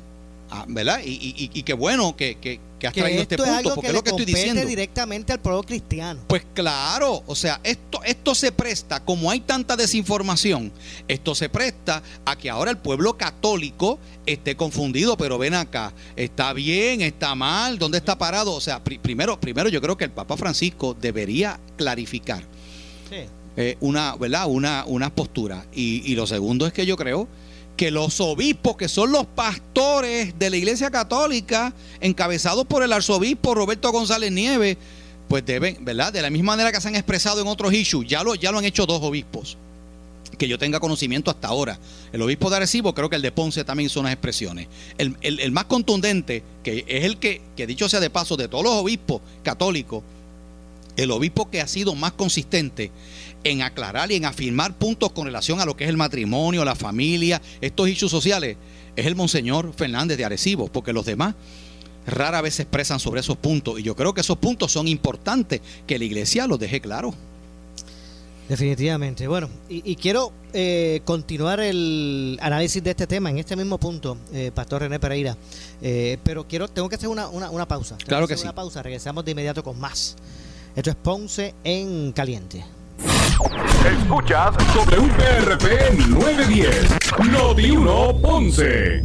Ah, 0.50 0.66
¿Verdad? 0.68 1.02
Y, 1.04 1.12
y, 1.12 1.52
y, 1.54 1.64
qué 1.64 1.74
bueno 1.74 2.16
que, 2.16 2.36
que, 2.36 2.60
que 2.80 2.88
has 2.88 2.94
Que 2.94 3.02
traído 3.02 3.22
esto 3.24 3.36
este 3.36 3.44
es 3.44 3.50
punto, 3.50 3.58
algo 3.58 3.70
porque 3.76 3.82
que 3.82 3.88
es 3.88 3.94
lo 3.94 4.04
que 4.04 4.10
estoy 4.12 4.26
diciendo. 4.26 4.66
directamente 4.66 5.34
al 5.34 5.40
pueblo 5.40 5.64
cristiano. 5.64 6.22
Pues 6.28 6.44
claro, 6.54 7.24
o 7.26 7.36
sea, 7.36 7.60
esto, 7.64 8.04
esto 8.04 8.36
se 8.36 8.52
presta, 8.52 9.04
como 9.04 9.32
hay 9.32 9.40
tanta 9.40 9.76
desinformación, 9.76 10.72
esto 11.08 11.34
se 11.36 11.50
presta 11.50 12.04
a 12.26 12.36
que 12.36 12.50
ahora 12.50 12.70
el 12.72 12.78
pueblo 12.78 13.18
católico 13.18 14.00
esté 14.26 14.56
confundido, 14.56 15.18
pero 15.18 15.38
ven 15.38 15.54
acá, 15.56 15.94
está 16.16 16.54
bien, 16.54 17.02
está 17.02 17.34
mal, 17.36 17.80
¿dónde 17.80 17.98
está 17.98 18.18
parado? 18.18 18.54
O 18.54 18.62
sea, 18.62 18.84
pri- 18.84 19.00
primero, 19.00 19.40
primero 19.40 19.70
yo 19.70 19.82
creo 19.82 19.98
que 19.98 20.04
el 20.06 20.12
Papa 20.12 20.38
Francisco 20.38 20.96
debería 21.00 21.60
clarificar 21.78 22.44
Sí. 23.10 23.18
eh, 23.56 23.78
una, 23.80 24.16
¿verdad? 24.18 24.46
Una, 24.48 24.84
una 24.86 25.10
postura. 25.14 25.66
Y, 25.74 26.04
y 26.12 26.16
lo 26.16 26.28
segundo 26.28 26.68
es 26.68 26.74
que 26.74 26.86
yo 26.86 26.96
creo 26.98 27.28
que 27.78 27.92
los 27.92 28.20
obispos, 28.20 28.76
que 28.76 28.90
son 28.90 29.12
los 29.12 29.26
pastores 29.28 30.38
de 30.38 30.50
la 30.50 30.58
Iglesia 30.58 30.90
Católica, 30.92 31.74
encabezados 32.02 32.66
por 32.66 32.84
el 32.84 32.92
arzobispo 32.92 33.54
Roberto 33.54 33.92
González 33.92 34.32
Nieves, 34.32 34.78
pues 35.30 35.46
deben, 35.46 35.78
¿verdad? 35.86 36.12
De 36.12 36.22
la 36.22 36.30
misma 36.30 36.54
manera 36.54 36.72
que 36.72 36.82
se 36.82 36.88
han 36.88 36.96
expresado 36.96 37.40
en 37.40 37.48
otros 37.48 37.72
issues, 37.74 38.08
ya 38.08 38.24
lo, 38.24 38.34
ya 38.36 38.52
lo 38.52 38.58
han 38.60 38.66
hecho 38.66 38.86
dos 38.86 39.02
obispos 39.04 39.58
que 40.38 40.48
yo 40.48 40.58
tenga 40.60 40.80
conocimiento 40.80 41.32
hasta 41.32 41.48
ahora. 41.48 41.80
El 42.12 42.22
obispo 42.22 42.50
de 42.50 42.58
Arecibo, 42.58 42.94
creo 42.94 43.10
que 43.10 43.16
el 43.16 43.22
de 43.22 43.32
Ponce 43.32 43.64
también 43.64 43.88
hizo 43.88 44.00
unas 44.00 44.12
expresiones. 44.14 44.68
El, 44.98 45.16
el- 45.22 45.40
el 45.40 45.52
más 45.52 45.66
contundente, 45.66 46.44
que 46.64 46.84
es 46.88 47.06
el 47.06 47.18
que, 47.18 47.42
que 47.56 47.66
dicho 47.68 47.88
sea 47.90 48.00
de 48.00 48.10
paso, 48.10 48.38
de 48.38 48.48
todos 48.48 48.64
los 48.64 48.74
obispos 48.74 49.22
católicos, 49.44 50.04
el 50.96 51.12
obispo 51.12 51.50
que 51.50 51.62
ha 51.62 51.68
sido 51.68 51.94
más 51.96 52.12
consistente 52.14 52.92
en 53.50 53.62
aclarar 53.62 54.12
y 54.12 54.16
en 54.16 54.26
afirmar 54.26 54.78
puntos 54.78 55.12
con 55.12 55.26
relación 55.26 55.60
a 55.60 55.66
lo 55.66 55.76
que 55.76 55.86
es 55.86 55.90
el 55.90 55.98
matrimonio, 55.98 56.66
la 56.66 56.76
familia, 56.76 57.42
estos 57.62 57.90
issues 57.90 58.12
sociales, 58.12 58.58
es 58.96 59.06
el 59.06 59.16
Monseñor 59.16 59.74
Fernández 59.74 60.18
de 60.18 60.26
Arecibo, 60.26 60.68
porque 60.68 60.94
los 60.94 61.06
demás 61.06 61.36
rara 62.06 62.42
vez 62.42 62.56
se 62.56 62.64
expresan 62.64 63.00
sobre 63.00 63.20
esos 63.22 63.38
puntos. 63.38 63.80
Y 63.80 63.84
yo 63.84 63.96
creo 63.96 64.14
que 64.14 64.22
esos 64.22 64.38
puntos 64.38 64.72
son 64.72 64.88
importantes 64.88 65.62
que 65.86 66.00
la 66.00 66.06
iglesia 66.06 66.48
los 66.48 66.60
deje 66.60 66.82
claro. 66.82 67.14
Definitivamente. 68.50 69.28
Bueno, 69.28 69.50
y, 69.68 69.92
y 69.92 69.96
quiero 69.98 70.32
eh, 70.54 71.02
continuar 71.04 71.60
el 71.60 72.40
análisis 72.42 72.82
de 72.82 72.92
este 72.92 73.06
tema 73.06 73.30
en 73.30 73.40
este 73.40 73.58
mismo 73.58 73.78
punto, 73.78 74.18
eh, 74.34 74.52
Pastor 74.56 74.84
René 74.84 75.00
Pereira. 75.00 75.36
Eh, 75.82 76.18
pero 76.24 76.48
quiero, 76.48 76.70
tengo 76.70 76.88
que 76.88 76.96
hacer 76.96 77.10
una, 77.10 77.28
una, 77.28 77.50
una 77.52 77.68
pausa. 77.68 77.98
Tengo 77.98 78.08
Claro 78.08 78.28
que 78.28 78.36
hacer 78.36 78.44
sí. 78.44 78.48
Una 78.48 78.56
pausa. 78.56 78.82
Regresamos 78.82 79.26
de 79.26 79.32
inmediato 79.32 79.64
con 79.64 79.78
más. 79.78 80.16
Esto 80.78 80.90
es 80.90 80.96
Ponce 80.96 81.54
en 81.66 82.14
Caliente. 82.14 82.64
Escuchas 83.86 84.56
sobre 84.74 85.00
UPRP 85.00 85.64
910, 86.10 87.32
Noti 87.32 87.72
1 87.72 88.22
Ponce. 88.22 88.96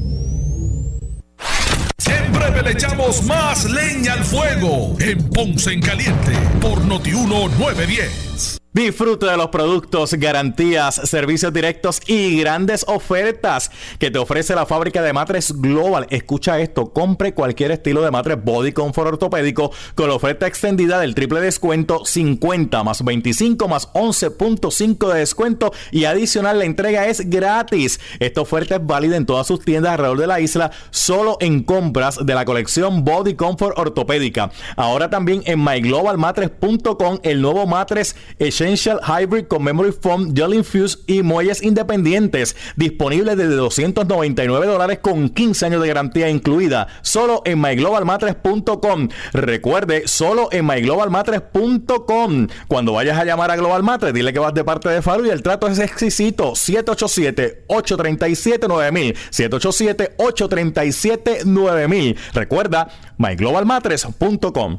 En 2.07 2.33
breve 2.33 2.63
le 2.63 2.71
echamos 2.73 3.23
más 3.25 3.65
leña 3.65 4.15
al 4.15 4.25
fuego 4.25 4.97
en 5.01 5.29
Ponce 5.31 5.73
en 5.73 5.83
Caliente 5.83 6.33
por 6.61 6.83
Noti 6.85 7.13
1 7.13 7.49
910. 7.59 8.62
Disfruta 8.75 9.31
de 9.31 9.37
los 9.37 9.49
productos, 9.49 10.15
garantías, 10.15 10.95
servicios 10.95 11.53
directos 11.53 12.01
y 12.07 12.41
grandes 12.41 12.87
ofertas 12.89 13.71
que 13.99 14.11
te 14.11 14.19
ofrece 14.19 14.55
la 14.55 14.65
fábrica 14.65 15.03
de 15.03 15.13
matres 15.13 15.53
Global. 15.61 16.07
Escucha 16.09 16.59
esto, 16.59 16.91
compre 16.91 17.35
cualquier 17.35 17.71
estilo 17.71 18.01
de 18.01 18.11
matres 18.11 18.43
Body 18.43 18.73
Comfort 18.73 19.09
ortopédico 19.09 19.73
con 19.95 20.09
la 20.09 20.15
oferta 20.15 20.47
extendida 20.47 20.99
del 21.01 21.15
triple 21.15 21.43
descuento 21.43 22.07
50 22.07 22.83
más 22.83 23.05
25 23.05 23.69
más 23.69 23.93
11.5 23.93 25.13
de 25.13 25.19
descuento 25.19 25.75
y 25.91 26.07
adicional 26.07 26.59
la 26.59 26.65
entrega 26.65 27.09
es 27.09 27.29
gratis. 27.29 28.01
Esta 28.21 28.41
oferta 28.41 28.77
es 28.77 28.87
válida 28.87 29.19
en 29.19 29.27
todas 29.27 29.47
sus 29.47 29.63
tiendas 29.63 29.93
alrededor 29.93 30.19
de 30.19 30.27
la 30.29 30.41
isla, 30.41 30.71
solo 30.89 31.37
en 31.41 31.63
compras 31.63 32.25
de 32.25 32.35
la 32.35 32.47
colección 32.47 33.05
Body 33.05 33.35
Comfort 33.35 33.79
ortopédica. 33.79 34.51
Ahora 34.77 35.11
también 35.11 35.43
en 35.45 35.63
myglobalmatres.com 35.63 37.19
el 37.23 37.43
nuevo 37.43 37.67
matres 37.67 38.17
Hybrid 38.63 39.47
con 39.47 39.65
Memory 39.65 39.93
Foam, 39.93 40.35
Gel 40.35 40.55
Infuse 40.55 40.99
y 41.07 41.23
muelles 41.23 41.63
independientes. 41.63 42.57
Disponible 42.77 43.37
desde 43.37 43.55
299 43.57 44.67
dólares 44.67 44.99
con 45.01 45.31
15 45.31 45.67
años 45.67 45.83
de 45.83 45.89
garantía 45.89 46.29
incluida. 46.29 46.87
Solo 47.03 47.43
en 47.45 47.61
myglobalmatres.com. 47.61 49.09
Recuerde, 49.33 50.07
solo 50.07 50.49
en 50.53 50.65
myglobalmatres.com. 50.67 52.47
Cuando 52.69 52.93
vayas 52.93 53.19
a 53.19 53.25
llamar 53.25 53.51
a 53.51 53.57
Global 53.57 53.83
Matres, 53.83 54.15
dile 54.15 54.33
que 54.33 54.39
vas 54.39 54.55
de 54.55 54.63
parte 54.65 54.89
de 54.89 55.03
Faru 55.03 55.27
y 55.27 55.31
el 55.31 55.43
trato 55.43 55.67
es 55.67 55.81
exquisito. 55.81 56.53
787-837-9000. 56.53 59.17
787-837-9000. 59.31 62.17
Recuerda, 62.33 62.89
myglobalmatres.com. 63.19 64.79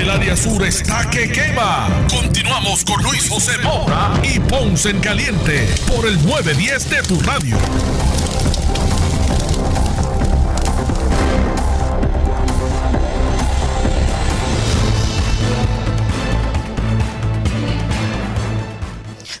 El 0.00 0.08
área 0.08 0.34
sur 0.34 0.64
está 0.64 1.10
que 1.10 1.30
quema. 1.30 1.86
Continuamos 2.08 2.86
con 2.86 3.02
Luis 3.02 3.28
José 3.28 3.58
Moura 3.58 4.18
y 4.22 4.40
Ponce 4.40 4.88
en 4.88 4.98
Caliente 4.98 5.68
por 5.86 6.06
el 6.06 6.14
910 6.26 6.88
de 6.88 7.02
tu 7.02 7.20
radio. 7.20 7.58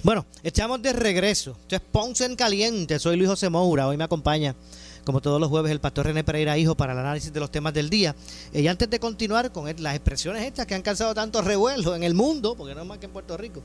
Bueno, 0.02 0.26
estamos 0.42 0.82
de 0.82 0.92
regreso. 0.92 1.56
Esto 1.62 1.76
es 1.76 1.82
Ponce 1.90 2.26
en 2.26 2.36
Caliente. 2.36 2.98
Soy 2.98 3.16
Luis 3.16 3.30
José 3.30 3.48
Moura. 3.48 3.88
Hoy 3.88 3.96
me 3.96 4.04
acompaña 4.04 4.54
como 5.04 5.20
todos 5.20 5.40
los 5.40 5.48
jueves, 5.48 5.72
el 5.72 5.80
pastor 5.80 6.06
René 6.06 6.24
Pereira 6.24 6.58
Hijo 6.58 6.76
para 6.76 6.92
el 6.92 6.98
análisis 6.98 7.32
de 7.32 7.40
los 7.40 7.50
temas 7.50 7.74
del 7.74 7.90
día. 7.90 8.14
Y 8.52 8.66
antes 8.66 8.88
de 8.90 8.98
continuar 8.98 9.52
con 9.52 9.66
las 9.78 9.94
expresiones 9.94 10.44
estas 10.44 10.66
que 10.66 10.74
han 10.74 10.82
causado 10.82 11.14
tanto 11.14 11.42
revuelo 11.42 11.94
en 11.94 12.02
el 12.02 12.14
mundo, 12.14 12.54
porque 12.56 12.74
no 12.74 12.82
es 12.82 12.86
más 12.86 12.98
que 12.98 13.06
en 13.06 13.12
Puerto 13.12 13.36
Rico, 13.36 13.62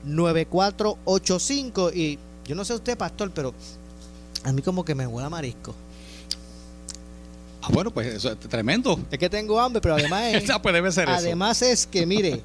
552-9485. 0.05 1.93
Y 1.93 2.19
yo 2.45 2.55
no 2.55 2.65
sé 2.65 2.74
usted, 2.74 2.98
pastor, 2.98 3.31
pero 3.31 3.53
a 4.43 4.51
mí 4.51 4.62
como 4.62 4.83
que 4.83 4.95
me 4.95 5.07
huele 5.07 5.27
a 5.27 5.29
marisco. 5.29 5.74
Ah, 7.62 7.69
bueno, 7.72 7.91
pues 7.91 8.07
eso 8.07 8.31
es 8.31 8.39
tremendo. 8.39 9.00
Es 9.10 9.17
que 9.17 9.29
tengo 9.29 9.60
hambre, 9.60 9.81
pero 9.81 9.95
además 9.95 10.33
es, 10.33 10.43
pues 10.62 10.74
debe 10.74 10.91
ser 10.91 11.10
además 11.10 11.62
es 11.62 11.88
que, 11.88 12.05
mire, 12.05 12.41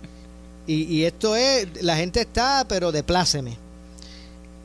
y, 0.69 1.03
esto 1.05 1.35
es, 1.35 1.83
la 1.83 1.97
gente 1.97 2.21
está, 2.21 2.67
pero 2.69 2.93
de 2.93 3.03
pláceme. 3.03 3.57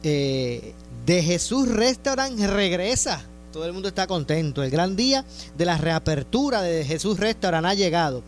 Eh, 0.04 0.74
de 1.06 1.24
Jesús 1.24 1.70
Restaurant 1.70 2.38
regresa. 2.40 3.24
Todo 3.54 3.66
el 3.66 3.74
mundo 3.74 3.88
está 3.88 4.06
contento. 4.06 4.64
El 4.64 4.70
gran 4.70 4.98
día 4.98 5.24
de 5.58 5.66
la 5.66 5.78
reapertura 5.78 6.62
de 6.62 6.84
Jesús 6.84 7.20
Restaurant 7.20 7.66
ha 7.66 7.74
llegado. 7.74 8.22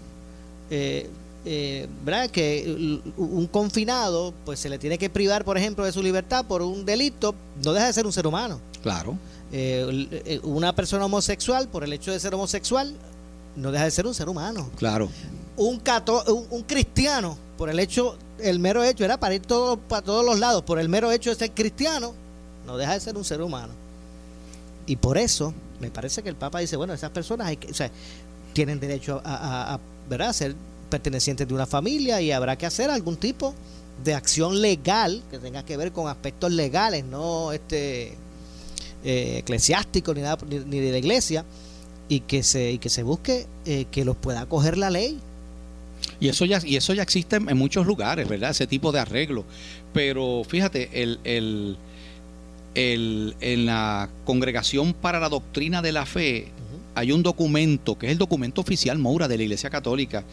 eh, 0.70 1.08
eh, 1.44 1.86
¿verdad? 2.04 2.30
Que 2.30 3.00
un 3.16 3.46
confinado, 3.46 4.32
pues 4.46 4.60
se 4.60 4.70
le 4.70 4.78
tiene 4.78 4.96
que 4.96 5.10
privar, 5.10 5.44
por 5.44 5.58
ejemplo, 5.58 5.84
de 5.84 5.92
su 5.92 6.02
libertad 6.02 6.46
por 6.46 6.62
un 6.62 6.86
delito, 6.86 7.34
no 7.62 7.74
deja 7.74 7.86
de 7.86 7.92
ser 7.92 8.06
un 8.06 8.12
ser 8.12 8.26
humano. 8.26 8.60
Claro. 8.82 9.18
una 10.42 10.74
persona 10.74 11.04
homosexual, 11.04 11.68
por 11.68 11.84
el 11.84 11.92
hecho 11.92 12.12
de 12.12 12.20
ser 12.20 12.34
homosexual, 12.34 12.94
no 13.56 13.72
deja 13.72 13.84
de 13.84 13.90
ser 13.90 14.06
un 14.06 14.14
ser 14.14 14.28
humano. 14.28 14.70
Claro. 14.76 15.08
Un, 15.56 15.82
un, 16.50 16.62
cristiano, 16.62 17.36
por 17.58 17.68
el 17.68 17.78
hecho, 17.78 18.16
el 18.38 18.58
mero 18.58 18.82
hecho, 18.82 19.04
era 19.04 19.18
para 19.20 19.34
ir 19.34 19.42
todo, 19.42 19.76
para 19.76 20.02
todos 20.02 20.24
los 20.24 20.38
lados, 20.38 20.62
por 20.62 20.78
el 20.78 20.88
mero 20.88 21.10
hecho 21.12 21.30
de 21.30 21.36
ser 21.36 21.50
cristiano, 21.50 22.14
no 22.66 22.76
deja 22.76 22.94
de 22.94 23.00
ser 23.00 23.16
un 23.16 23.24
ser 23.24 23.42
humano. 23.42 23.72
Y 24.86 24.96
por 24.96 25.18
eso, 25.18 25.52
me 25.78 25.90
parece 25.90 26.22
que 26.22 26.28
el 26.28 26.36
Papa 26.36 26.60
dice, 26.60 26.76
bueno, 26.76 26.94
esas 26.94 27.10
personas 27.10 27.48
hay 27.48 27.56
que, 27.56 27.70
o 27.70 27.74
sea, 27.74 27.90
tienen 28.52 28.80
derecho 28.80 29.20
a, 29.24 29.74
a, 29.74 30.32
ser 30.32 30.54
pertenecientes 30.88 31.46
de 31.46 31.54
una 31.54 31.66
familia 31.66 32.20
y 32.20 32.32
habrá 32.32 32.56
que 32.56 32.66
hacer 32.66 32.90
algún 32.90 33.16
tipo 33.16 33.54
de 34.02 34.14
acción 34.14 34.60
legal 34.60 35.22
que 35.30 35.38
tenga 35.38 35.64
que 35.64 35.76
ver 35.76 35.92
con 35.92 36.08
aspectos 36.08 36.50
legales, 36.50 37.04
no 37.04 37.52
este 37.52 38.16
eh, 39.04 39.38
eclesiásticos 39.38 40.16
ni, 40.16 40.22
nada, 40.22 40.38
ni 40.48 40.80
de 40.80 40.90
la 40.90 40.98
iglesia 40.98 41.44
y 42.10 42.20
que 42.20 42.42
se, 42.42 42.72
y 42.72 42.78
que 42.78 42.90
se 42.90 43.04
busque 43.04 43.46
eh, 43.64 43.86
que 43.90 44.04
los 44.04 44.16
pueda 44.16 44.42
acoger 44.42 44.76
la 44.76 44.90
ley. 44.90 45.18
Y 46.18 46.28
eso 46.28 46.44
ya, 46.44 46.60
y 46.62 46.76
eso 46.76 46.92
ya 46.92 47.04
existe 47.04 47.36
en, 47.36 47.56
muchos 47.56 47.86
lugares, 47.86 48.28
¿verdad? 48.28 48.50
Ese 48.50 48.66
tipo 48.66 48.90
de 48.90 48.98
arreglo. 48.98 49.44
Pero 49.94 50.42
fíjate, 50.46 50.90
el, 51.02 51.20
el, 51.22 51.76
el, 52.74 53.36
en 53.40 53.64
la 53.64 54.10
Congregación 54.24 54.92
para 54.92 55.20
la 55.20 55.28
Doctrina 55.28 55.82
de 55.82 55.92
la 55.92 56.04
Fe 56.04 56.48
hay 56.96 57.12
un 57.12 57.22
documento, 57.22 57.96
que 57.96 58.06
es 58.06 58.12
el 58.12 58.18
documento 58.18 58.60
oficial 58.60 58.98
Moura 58.98 59.28
de 59.28 59.36
la 59.36 59.44
Iglesia 59.44 59.70
Católica. 59.70 60.24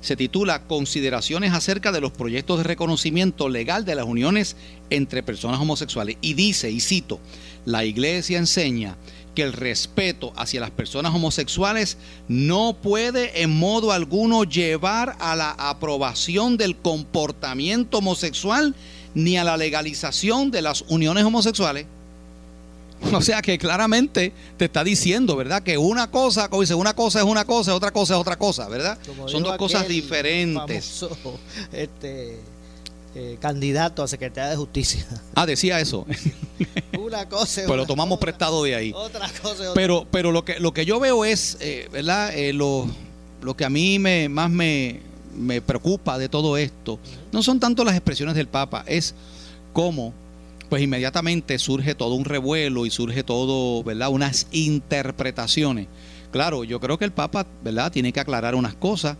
Se 0.00 0.16
titula 0.16 0.62
Consideraciones 0.62 1.52
acerca 1.52 1.92
de 1.92 2.00
los 2.00 2.12
proyectos 2.12 2.58
de 2.58 2.64
reconocimiento 2.64 3.50
legal 3.50 3.84
de 3.84 3.94
las 3.94 4.06
uniones 4.06 4.56
entre 4.88 5.22
personas 5.22 5.60
homosexuales. 5.60 6.16
Y 6.22 6.32
dice, 6.32 6.70
y 6.70 6.80
cito, 6.80 7.20
la 7.66 7.84
Iglesia 7.84 8.38
enseña 8.38 8.96
que 9.36 9.42
el 9.42 9.52
respeto 9.52 10.32
hacia 10.34 10.60
las 10.60 10.72
personas 10.72 11.14
homosexuales 11.14 11.98
no 12.26 12.76
puede 12.82 13.42
en 13.42 13.56
modo 13.56 13.92
alguno 13.92 14.42
llevar 14.42 15.14
a 15.20 15.36
la 15.36 15.50
aprobación 15.50 16.56
del 16.56 16.74
comportamiento 16.74 17.98
homosexual 17.98 18.74
ni 19.14 19.36
a 19.36 19.44
la 19.44 19.56
legalización 19.56 20.50
de 20.50 20.62
las 20.62 20.82
uniones 20.88 21.22
homosexuales. 21.24 21.86
O 23.12 23.20
sea 23.20 23.42
que 23.42 23.58
claramente 23.58 24.32
te 24.56 24.64
está 24.64 24.82
diciendo, 24.82 25.36
¿verdad? 25.36 25.62
Que 25.62 25.76
una 25.76 26.10
cosa, 26.10 26.48
como 26.48 26.62
dice, 26.62 26.74
una 26.74 26.94
cosa 26.94 27.18
es 27.18 27.26
una 27.26 27.44
cosa, 27.44 27.74
otra 27.74 27.90
cosa 27.90 28.14
es 28.14 28.20
otra 28.20 28.36
cosa, 28.36 28.68
¿verdad? 28.68 28.98
Como 29.06 29.28
Son 29.28 29.42
dos 29.42 29.58
cosas 29.58 29.86
diferentes. 29.86 31.00
famoso, 31.00 31.38
este, 31.72 32.40
eh, 33.18 33.38
candidato 33.40 34.02
a 34.02 34.08
secretaria 34.08 34.50
de 34.50 34.56
justicia. 34.56 35.06
Ah, 35.34 35.46
decía 35.46 35.80
eso. 35.80 36.04
Una 36.98 37.26
cosa 37.26 37.62
Pues 37.66 37.68
lo 37.68 37.74
una 37.74 37.86
tomamos 37.86 38.18
prestado 38.18 38.62
de 38.62 38.74
ahí. 38.74 38.92
Otra 38.94 39.26
cosa 39.40 39.70
otra. 39.70 39.74
Pero, 39.74 40.06
pero 40.10 40.32
lo 40.32 40.44
que 40.44 40.60
lo 40.60 40.74
que 40.74 40.84
yo 40.84 41.00
veo 41.00 41.24
es, 41.24 41.56
eh, 41.60 41.88
¿verdad? 41.90 42.36
Eh, 42.36 42.52
lo, 42.52 42.86
lo 43.40 43.56
que 43.56 43.64
a 43.64 43.70
mí 43.70 43.98
me, 43.98 44.28
más 44.28 44.50
me, 44.50 45.00
me 45.34 45.62
preocupa 45.62 46.18
de 46.18 46.28
todo 46.28 46.58
esto 46.58 46.98
no 47.32 47.42
son 47.42 47.58
tanto 47.58 47.84
las 47.84 47.94
expresiones 47.94 48.34
del 48.34 48.48
Papa, 48.48 48.84
es 48.86 49.14
cómo 49.72 50.12
pues 50.68 50.82
inmediatamente 50.82 51.58
surge 51.58 51.94
todo 51.94 52.14
un 52.14 52.24
revuelo 52.26 52.84
y 52.84 52.90
surge 52.90 53.22
todo, 53.22 53.82
¿verdad? 53.82 54.10
Unas 54.10 54.46
interpretaciones. 54.50 55.86
Claro, 56.32 56.64
yo 56.64 56.80
creo 56.80 56.98
que 56.98 57.06
el 57.06 57.12
Papa, 57.12 57.46
¿verdad? 57.62 57.92
Tiene 57.92 58.12
que 58.12 58.20
aclarar 58.20 58.54
unas 58.54 58.74
cosas. 58.74 59.16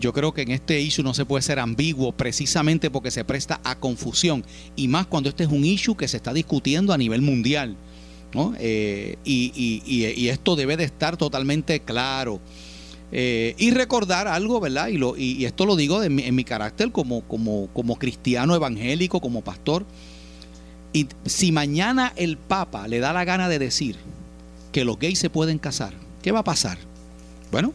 Yo 0.00 0.12
creo 0.12 0.32
que 0.32 0.42
en 0.42 0.50
este 0.50 0.80
issue 0.80 1.02
no 1.04 1.14
se 1.14 1.24
puede 1.24 1.42
ser 1.42 1.58
ambiguo 1.58 2.12
precisamente 2.12 2.90
porque 2.90 3.10
se 3.10 3.24
presta 3.24 3.60
a 3.62 3.78
confusión 3.78 4.44
y 4.74 4.88
más 4.88 5.06
cuando 5.06 5.28
este 5.28 5.44
es 5.44 5.50
un 5.50 5.64
issue 5.64 5.96
que 5.96 6.08
se 6.08 6.16
está 6.16 6.32
discutiendo 6.32 6.92
a 6.92 6.98
nivel 6.98 7.22
mundial. 7.22 7.76
¿no? 8.34 8.54
Eh, 8.58 9.16
y, 9.24 9.52
y- 9.54 9.82
y- 10.16 10.28
esto 10.28 10.56
debe 10.56 10.78
de 10.78 10.84
estar 10.84 11.18
totalmente 11.18 11.80
claro. 11.80 12.40
Eh, 13.12 13.54
y 13.58 13.70
recordar 13.72 14.26
algo, 14.26 14.58
¿verdad? 14.58 14.88
Y, 14.88 14.96
lo, 14.96 15.18
y, 15.18 15.44
esto 15.44 15.66
lo 15.66 15.76
digo 15.76 16.00
mi- 16.08 16.22
en 16.22 16.34
mi 16.34 16.42
carácter 16.44 16.90
como, 16.92 17.20
como, 17.28 17.68
como 17.74 17.96
cristiano 17.98 18.54
evangélico, 18.54 19.20
como 19.20 19.42
pastor. 19.42 19.84
Y 20.94 21.08
si 21.26 21.52
mañana 21.52 22.14
el 22.16 22.38
Papa 22.38 22.88
le 22.88 23.00
da 23.00 23.12
la 23.12 23.24
gana 23.26 23.50
de 23.50 23.58
decir 23.58 23.96
que 24.72 24.86
los 24.86 24.98
gays 24.98 25.18
se 25.18 25.28
pueden 25.28 25.58
casar, 25.58 25.92
¿qué 26.22 26.32
va 26.32 26.38
a 26.40 26.44
pasar? 26.44 26.78
Bueno, 27.50 27.74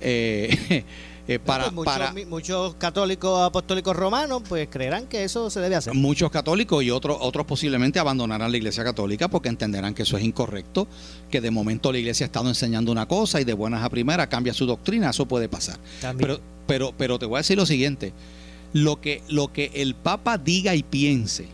eh, 0.00 0.84
eh, 1.28 1.38
para, 1.38 1.64
Pues 1.64 1.74
muchos, 1.74 1.92
para, 1.92 2.12
muchos 2.28 2.74
católicos 2.74 3.40
apostólicos 3.42 3.94
romanos 3.94 4.42
pues 4.48 4.68
creerán 4.68 5.06
que 5.06 5.22
eso 5.24 5.50
se 5.50 5.60
debe 5.60 5.76
hacer. 5.76 5.94
Muchos 5.94 6.30
católicos 6.30 6.82
y 6.82 6.90
otros, 6.90 7.16
otros 7.20 7.46
posiblemente 7.46 7.98
abandonarán 8.00 8.50
la 8.50 8.56
iglesia 8.56 8.82
católica 8.82 9.28
porque 9.28 9.48
entenderán 9.48 9.94
que 9.94 10.02
eso 10.02 10.16
es 10.16 10.24
incorrecto, 10.24 10.88
que 11.30 11.40
de 11.40 11.50
momento 11.50 11.92
la 11.92 11.98
iglesia 11.98 12.24
ha 12.24 12.28
estado 12.28 12.48
enseñando 12.48 12.90
una 12.90 13.06
cosa 13.06 13.40
y 13.40 13.44
de 13.44 13.52
buenas 13.52 13.84
a 13.84 13.88
primeras 13.88 14.26
cambia 14.26 14.52
su 14.52 14.66
doctrina, 14.66 15.10
eso 15.10 15.26
puede 15.26 15.48
pasar. 15.48 15.78
También. 16.00 16.28
Pero, 16.28 16.40
pero, 16.66 16.92
pero 16.96 17.18
te 17.18 17.26
voy 17.26 17.36
a 17.36 17.38
decir 17.38 17.56
lo 17.56 17.66
siguiente, 17.66 18.12
lo 18.72 19.00
que, 19.00 19.22
lo 19.28 19.52
que 19.52 19.70
el 19.74 19.94
Papa 19.94 20.38
diga 20.38 20.74
y 20.74 20.82
piense 20.82 21.46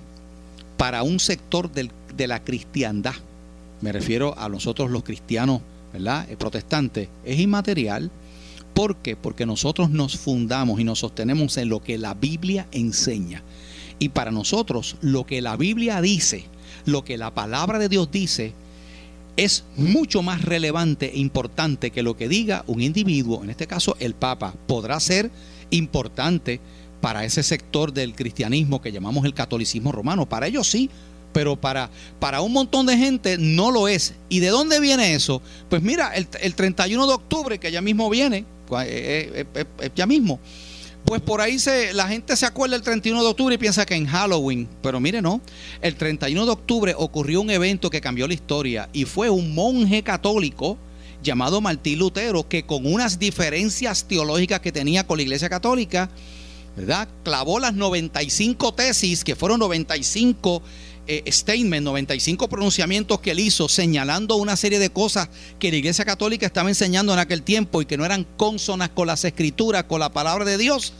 para 0.76 1.02
un 1.02 1.18
sector 1.20 1.70
del- 1.72 1.90
de 2.16 2.26
la 2.26 2.42
cristiandad, 2.42 3.14
me 3.80 3.92
refiero 3.92 4.34
a 4.38 4.48
nosotros 4.48 4.90
los 4.90 5.02
cristianos, 5.04 5.60
¿verdad? 5.92 6.28
Eh, 6.30 6.36
protestantes, 6.36 7.08
es 7.24 7.38
inmaterial. 7.38 8.10
¿Por 8.78 8.98
qué? 8.98 9.16
Porque 9.16 9.44
nosotros 9.44 9.90
nos 9.90 10.16
fundamos 10.16 10.78
y 10.78 10.84
nos 10.84 11.00
sostenemos 11.00 11.56
en 11.56 11.68
lo 11.68 11.82
que 11.82 11.98
la 11.98 12.14
Biblia 12.14 12.68
enseña. 12.70 13.42
Y 13.98 14.10
para 14.10 14.30
nosotros, 14.30 14.94
lo 15.00 15.26
que 15.26 15.42
la 15.42 15.56
Biblia 15.56 16.00
dice, 16.00 16.44
lo 16.84 17.02
que 17.02 17.18
la 17.18 17.34
palabra 17.34 17.80
de 17.80 17.88
Dios 17.88 18.08
dice, 18.12 18.52
es 19.36 19.64
mucho 19.76 20.22
más 20.22 20.42
relevante 20.42 21.12
e 21.12 21.18
importante 21.18 21.90
que 21.90 22.04
lo 22.04 22.16
que 22.16 22.28
diga 22.28 22.62
un 22.68 22.80
individuo, 22.80 23.42
en 23.42 23.50
este 23.50 23.66
caso 23.66 23.96
el 23.98 24.14
Papa, 24.14 24.54
podrá 24.68 25.00
ser 25.00 25.32
importante 25.70 26.60
para 27.00 27.24
ese 27.24 27.42
sector 27.42 27.92
del 27.92 28.14
cristianismo 28.14 28.80
que 28.80 28.92
llamamos 28.92 29.24
el 29.24 29.34
catolicismo 29.34 29.90
romano. 29.90 30.28
Para 30.28 30.46
ellos 30.46 30.68
sí, 30.68 30.88
pero 31.32 31.56
para, 31.56 31.90
para 32.20 32.42
un 32.42 32.52
montón 32.52 32.86
de 32.86 32.96
gente 32.96 33.38
no 33.38 33.72
lo 33.72 33.88
es. 33.88 34.14
¿Y 34.28 34.38
de 34.38 34.50
dónde 34.50 34.78
viene 34.78 35.14
eso? 35.14 35.42
Pues 35.68 35.82
mira, 35.82 36.14
el, 36.14 36.28
el 36.40 36.54
31 36.54 37.08
de 37.08 37.12
octubre, 37.12 37.58
que 37.58 37.72
ya 37.72 37.82
mismo 37.82 38.08
viene, 38.08 38.44
eh, 38.70 39.30
eh, 39.34 39.46
eh, 39.54 39.64
eh, 39.80 39.90
ya 39.94 40.06
mismo, 40.06 40.40
pues 41.04 41.22
por 41.22 41.40
ahí 41.40 41.58
se, 41.58 41.94
la 41.94 42.06
gente 42.08 42.36
se 42.36 42.44
acuerda 42.44 42.76
el 42.76 42.82
31 42.82 43.22
de 43.22 43.28
octubre 43.28 43.54
y 43.54 43.58
piensa 43.58 43.86
que 43.86 43.94
en 43.94 44.06
Halloween, 44.06 44.68
pero 44.82 45.00
mire, 45.00 45.22
no. 45.22 45.40
El 45.80 45.94
31 45.94 46.44
de 46.44 46.52
octubre 46.52 46.94
ocurrió 46.96 47.40
un 47.40 47.50
evento 47.50 47.88
que 47.88 48.00
cambió 48.00 48.28
la 48.28 48.34
historia 48.34 48.90
y 48.92 49.04
fue 49.06 49.30
un 49.30 49.54
monje 49.54 50.02
católico 50.02 50.76
llamado 51.22 51.60
Martín 51.60 51.98
Lutero 51.98 52.46
que 52.48 52.64
con 52.64 52.86
unas 52.86 53.18
diferencias 53.18 54.04
teológicas 54.04 54.60
que 54.60 54.70
tenía 54.70 55.06
con 55.06 55.16
la 55.16 55.22
Iglesia 55.22 55.48
Católica, 55.48 56.10
¿verdad? 56.76 57.08
Clavó 57.24 57.58
las 57.58 57.74
95 57.74 58.74
tesis, 58.74 59.24
que 59.24 59.34
fueron 59.34 59.60
95 59.60 60.62
eh, 61.08 61.24
statements, 61.32 61.84
95 61.84 62.48
pronunciamientos 62.48 63.20
que 63.20 63.30
él 63.30 63.40
hizo, 63.40 63.68
señalando 63.68 64.36
una 64.36 64.56
serie 64.56 64.78
de 64.78 64.90
cosas 64.90 65.30
que 65.58 65.70
la 65.70 65.78
Iglesia 65.78 66.04
Católica 66.04 66.46
estaba 66.46 66.68
enseñando 66.68 67.12
en 67.14 67.18
aquel 67.18 67.42
tiempo 67.42 67.80
y 67.80 67.86
que 67.86 67.96
no 67.96 68.04
eran 68.04 68.26
consonas 68.36 68.90
con 68.90 69.06
las 69.06 69.24
escrituras, 69.24 69.84
con 69.84 70.00
la 70.00 70.12
palabra 70.12 70.44
de 70.44 70.58
Dios. 70.58 70.92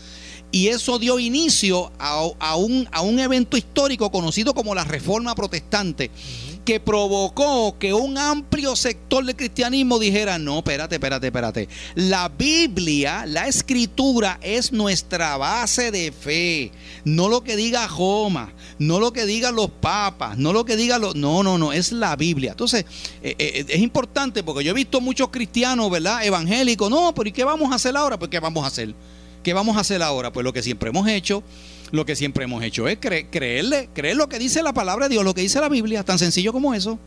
Y 0.50 0.68
eso 0.68 0.98
dio 0.98 1.18
inicio 1.18 1.92
a 1.98 2.56
un 2.56 3.18
evento 3.18 3.58
histórico 3.58 4.10
conocido 4.10 4.54
como 4.54 4.74
la 4.74 4.84
Reforma 4.84 5.34
Protestante, 5.34 6.10
que 6.68 6.80
provocó 6.80 7.78
que 7.78 7.94
un 7.94 8.18
amplio 8.18 8.76
sector 8.76 9.24
del 9.24 9.34
cristianismo 9.34 9.98
dijera, 9.98 10.38
no, 10.38 10.58
espérate, 10.58 10.96
espérate, 10.96 11.28
espérate. 11.28 11.68
La 11.94 12.28
Biblia, 12.28 13.24
la 13.24 13.48
escritura 13.48 14.38
es 14.42 14.70
nuestra 14.70 15.38
base 15.38 15.90
de 15.90 16.12
fe. 16.12 16.70
No 17.06 17.30
lo 17.30 17.42
que 17.42 17.56
diga 17.56 17.88
Joma, 17.88 18.52
no 18.78 19.00
lo 19.00 19.14
que 19.14 19.24
digan 19.24 19.56
los 19.56 19.70
papas, 19.70 20.36
no 20.36 20.52
lo 20.52 20.66
que 20.66 20.76
digan 20.76 21.00
los... 21.00 21.16
No, 21.16 21.42
no, 21.42 21.56
no, 21.56 21.72
es 21.72 21.90
la 21.90 22.16
Biblia. 22.16 22.50
Entonces, 22.50 22.84
eh, 23.22 23.34
eh, 23.38 23.64
es 23.66 23.80
importante 23.80 24.42
porque 24.42 24.62
yo 24.62 24.72
he 24.72 24.74
visto 24.74 25.00
muchos 25.00 25.30
cristianos, 25.30 25.90
¿verdad? 25.90 26.22
Evangélicos, 26.22 26.90
no, 26.90 27.14
pero 27.14 27.30
¿y 27.30 27.32
qué 27.32 27.44
vamos 27.44 27.72
a 27.72 27.76
hacer 27.76 27.96
ahora? 27.96 28.18
Pues 28.18 28.30
¿qué 28.30 28.40
vamos 28.40 28.62
a 28.62 28.66
hacer? 28.66 28.94
¿Qué 29.42 29.52
vamos 29.54 29.76
a 29.76 29.80
hacer 29.80 30.02
ahora? 30.02 30.32
Pues 30.32 30.44
lo 30.44 30.52
que 30.52 30.62
siempre 30.62 30.90
hemos 30.90 31.08
hecho, 31.08 31.42
lo 31.90 32.04
que 32.04 32.16
siempre 32.16 32.44
hemos 32.44 32.62
hecho 32.62 32.86
es 32.88 33.00
cre- 33.00 33.26
creerle, 33.30 33.88
creer 33.94 34.16
lo 34.16 34.28
que 34.28 34.38
dice 34.38 34.62
la 34.62 34.72
palabra 34.72 35.08
de 35.08 35.14
Dios, 35.14 35.24
lo 35.24 35.34
que 35.34 35.40
dice 35.42 35.60
la 35.60 35.68
Biblia, 35.68 36.02
tan 36.04 36.18
sencillo 36.18 36.52
como 36.52 36.74
eso. 36.74 36.98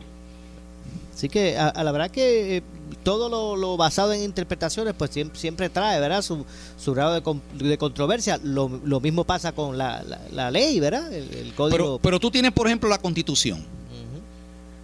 Así 1.14 1.28
que 1.28 1.56
a, 1.56 1.68
a 1.68 1.84
la 1.84 1.92
verdad 1.92 2.10
que 2.10 2.56
eh, 2.56 2.62
todo 3.04 3.28
lo, 3.28 3.54
lo 3.56 3.76
basado 3.76 4.12
en 4.12 4.22
interpretaciones 4.22 4.94
pues 4.96 5.10
siempre, 5.10 5.38
siempre 5.38 5.68
trae, 5.68 6.00
¿verdad? 6.00 6.22
Su, 6.22 6.44
su 6.76 6.94
grado 6.94 7.14
de, 7.14 7.22
con- 7.22 7.42
de 7.58 7.78
controversia. 7.78 8.40
Lo, 8.42 8.68
lo 8.84 8.98
mismo 9.00 9.24
pasa 9.24 9.52
con 9.52 9.78
la, 9.78 10.02
la- 10.02 10.20
la 10.32 10.50
ley, 10.50 10.80
¿verdad? 10.80 11.12
El, 11.12 11.32
el 11.34 11.54
código. 11.54 11.76
Pero, 11.76 11.98
pero 12.02 12.18
tú 12.18 12.30
tienes, 12.30 12.50
por 12.52 12.66
ejemplo, 12.66 12.88
la 12.88 12.98
constitución. 12.98 13.64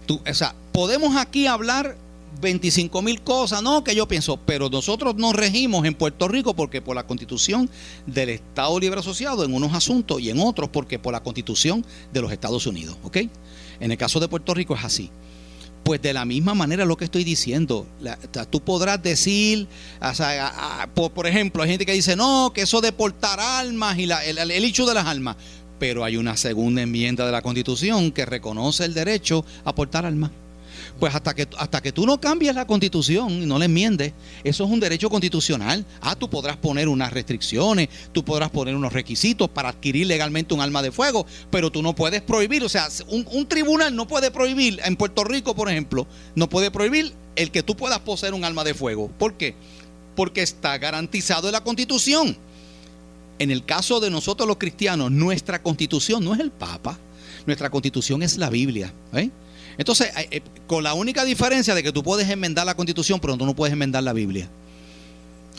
Tú, 0.05 0.21
o 0.27 0.33
sea, 0.33 0.55
podemos 0.71 1.15
aquí 1.17 1.45
hablar 1.45 1.95
25 2.41 3.01
mil 3.01 3.21
cosas, 3.21 3.61
no 3.63 3.83
que 3.83 3.95
yo 3.95 4.07
pienso, 4.07 4.37
pero 4.37 4.69
nosotros 4.69 5.15
nos 5.15 5.33
regimos 5.35 5.85
en 5.85 5.93
Puerto 5.95 6.27
Rico 6.27 6.55
porque 6.55 6.81
por 6.81 6.95
la 6.95 7.05
constitución 7.05 7.69
del 8.05 8.29
Estado 8.29 8.79
Libre 8.79 8.99
Asociado 8.99 9.43
en 9.43 9.53
unos 9.53 9.73
asuntos 9.73 10.21
y 10.21 10.29
en 10.29 10.39
otros 10.39 10.69
porque 10.69 10.99
por 10.99 11.11
la 11.13 11.21
constitución 11.23 11.85
de 12.13 12.21
los 12.21 12.31
Estados 12.31 12.65
Unidos, 12.67 12.97
¿ok? 13.03 13.17
En 13.79 13.91
el 13.91 13.97
caso 13.97 14.19
de 14.19 14.27
Puerto 14.27 14.53
Rico 14.53 14.75
es 14.75 14.83
así. 14.83 15.09
Pues 15.83 16.01
de 16.01 16.13
la 16.13 16.25
misma 16.25 16.53
manera 16.53 16.83
lo 16.85 16.97
que 16.97 17.05
estoy 17.05 17.23
diciendo, 17.23 17.87
tú 18.49 18.61
podrás 18.61 19.01
decir, 19.01 19.67
o 20.01 20.13
sea, 20.13 20.89
por 20.93 21.25
ejemplo, 21.25 21.63
hay 21.63 21.69
gente 21.69 21.85
que 21.85 21.93
dice, 21.93 22.15
no, 22.15 22.51
que 22.53 22.61
eso 22.63 22.81
de 22.81 22.91
portar 22.91 23.39
armas 23.39 23.97
y 23.97 24.05
la- 24.05 24.23
el, 24.25 24.37
el 24.37 24.63
hecho 24.65 24.85
de 24.85 24.93
las 24.93 25.05
armas, 25.05 25.37
pero 25.79 26.03
hay 26.03 26.17
una 26.17 26.35
segunda 26.35 26.81
enmienda 26.81 27.25
de 27.25 27.31
la 27.31 27.41
Constitución 27.41 28.11
que 28.11 28.25
reconoce 28.25 28.83
el 28.83 28.93
derecho 28.93 29.45
a 29.63 29.73
portar 29.73 30.05
armas. 30.05 30.31
Pues 30.99 31.15
hasta 31.15 31.33
que, 31.33 31.47
hasta 31.57 31.81
que 31.81 31.91
tú 31.91 32.05
no 32.05 32.19
cambies 32.19 32.53
la 32.53 32.67
constitución 32.67 33.31
y 33.31 33.45
no 33.45 33.57
la 33.57 33.65
enmiendes, 33.65 34.13
eso 34.43 34.65
es 34.65 34.69
un 34.69 34.79
derecho 34.79 35.09
constitucional. 35.09 35.85
Ah, 36.01 36.15
tú 36.15 36.29
podrás 36.29 36.57
poner 36.57 36.89
unas 36.89 37.13
restricciones, 37.13 37.87
tú 38.11 38.25
podrás 38.25 38.49
poner 38.49 38.75
unos 38.75 38.91
requisitos 38.91 39.49
para 39.49 39.69
adquirir 39.69 40.07
legalmente 40.07 40.53
un 40.53 40.61
arma 40.61 40.81
de 40.81 40.91
fuego, 40.91 41.25
pero 41.49 41.71
tú 41.71 41.81
no 41.81 41.95
puedes 41.95 42.21
prohibir, 42.21 42.63
o 42.63 42.69
sea, 42.69 42.89
un, 43.07 43.25
un 43.31 43.47
tribunal 43.47 43.95
no 43.95 44.07
puede 44.07 44.29
prohibir, 44.29 44.79
en 44.83 44.95
Puerto 44.97 45.23
Rico, 45.23 45.55
por 45.55 45.69
ejemplo, 45.69 46.05
no 46.35 46.49
puede 46.49 46.69
prohibir 46.69 47.13
el 47.35 47.51
que 47.51 47.63
tú 47.63 47.77
puedas 47.77 47.99
poseer 47.99 48.33
un 48.33 48.43
arma 48.43 48.65
de 48.65 48.73
fuego. 48.73 49.09
¿Por 49.17 49.35
qué? 49.35 49.55
Porque 50.15 50.41
está 50.41 50.77
garantizado 50.77 51.47
en 51.47 51.53
la 51.53 51.63
constitución. 51.63 52.37
En 53.39 53.51
el 53.51 53.63
caso 53.63 54.01
de 54.01 54.09
nosotros 54.09 54.47
los 54.47 54.57
cristianos, 54.57 55.11
nuestra 55.11 55.63
constitución 55.63 56.25
no 56.25 56.33
es 56.33 56.41
el 56.41 56.51
Papa, 56.51 56.99
nuestra 57.45 57.69
constitución 57.69 58.21
es 58.21 58.37
la 58.37 58.49
Biblia. 58.49 58.93
¿eh? 59.13 59.29
Entonces, 59.79 60.11
eh, 60.15 60.27
eh, 60.29 60.41
con 60.67 60.83
la 60.83 60.93
única 60.93 61.25
diferencia 61.25 61.73
de 61.73 61.81
que 61.81 61.91
tú 61.91 62.03
puedes 62.03 62.29
enmendar 62.29 62.67
la 62.67 62.75
constitución, 62.75 63.19
pero 63.19 63.35
tú 63.37 63.45
no 63.47 63.55
puedes 63.55 63.73
enmendar 63.73 64.03
la 64.03 64.13
Biblia. 64.13 64.47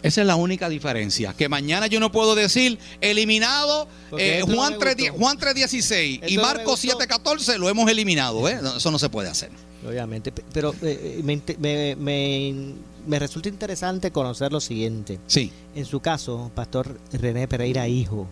Esa 0.02 0.20
es 0.22 0.26
la 0.26 0.36
única 0.36 0.68
diferencia. 0.68 1.34
Que 1.34 1.48
mañana 1.48 1.86
yo 1.86 2.00
no 2.00 2.10
puedo 2.12 2.34
decir 2.34 2.78
eliminado 3.02 3.86
eh, 4.16 4.42
no 4.46 4.54
Juan, 4.54 4.72
me 4.74 4.78
3, 4.78 4.96
gustó. 4.96 5.12
Juan 5.18 5.38
3.16 5.38 6.20
y 6.30 6.36
no 6.36 6.42
Marcos 6.42 6.82
gustó. 6.82 6.98
7.14 6.98 7.58
lo 7.58 7.68
hemos 7.68 7.90
eliminado. 7.90 8.48
¿eh? 8.48 8.58
No, 8.62 8.76
Eso 8.76 8.90
no 8.90 8.98
se 8.98 9.08
puede 9.10 9.28
hacer. 9.28 9.50
Obviamente, 9.86 10.32
pe- 10.32 10.44
pero 10.52 10.74
eh, 10.82 11.20
me, 11.24 11.40
me, 11.58 11.96
me- 11.96 12.74
me 13.06 13.18
resulta 13.18 13.48
interesante 13.48 14.10
conocer 14.10 14.52
lo 14.52 14.60
siguiente. 14.60 15.18
Sí. 15.26 15.50
En 15.74 15.84
su 15.86 16.00
caso, 16.00 16.50
Pastor 16.54 16.98
René 17.12 17.48
Pereira, 17.48 17.86
hijo, 17.88 18.26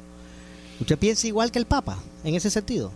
¿usted 0.80 0.98
piensa 0.98 1.26
igual 1.26 1.50
que 1.50 1.58
el 1.58 1.66
Papa 1.66 1.98
en 2.24 2.34
ese 2.34 2.50
sentido? 2.50 2.92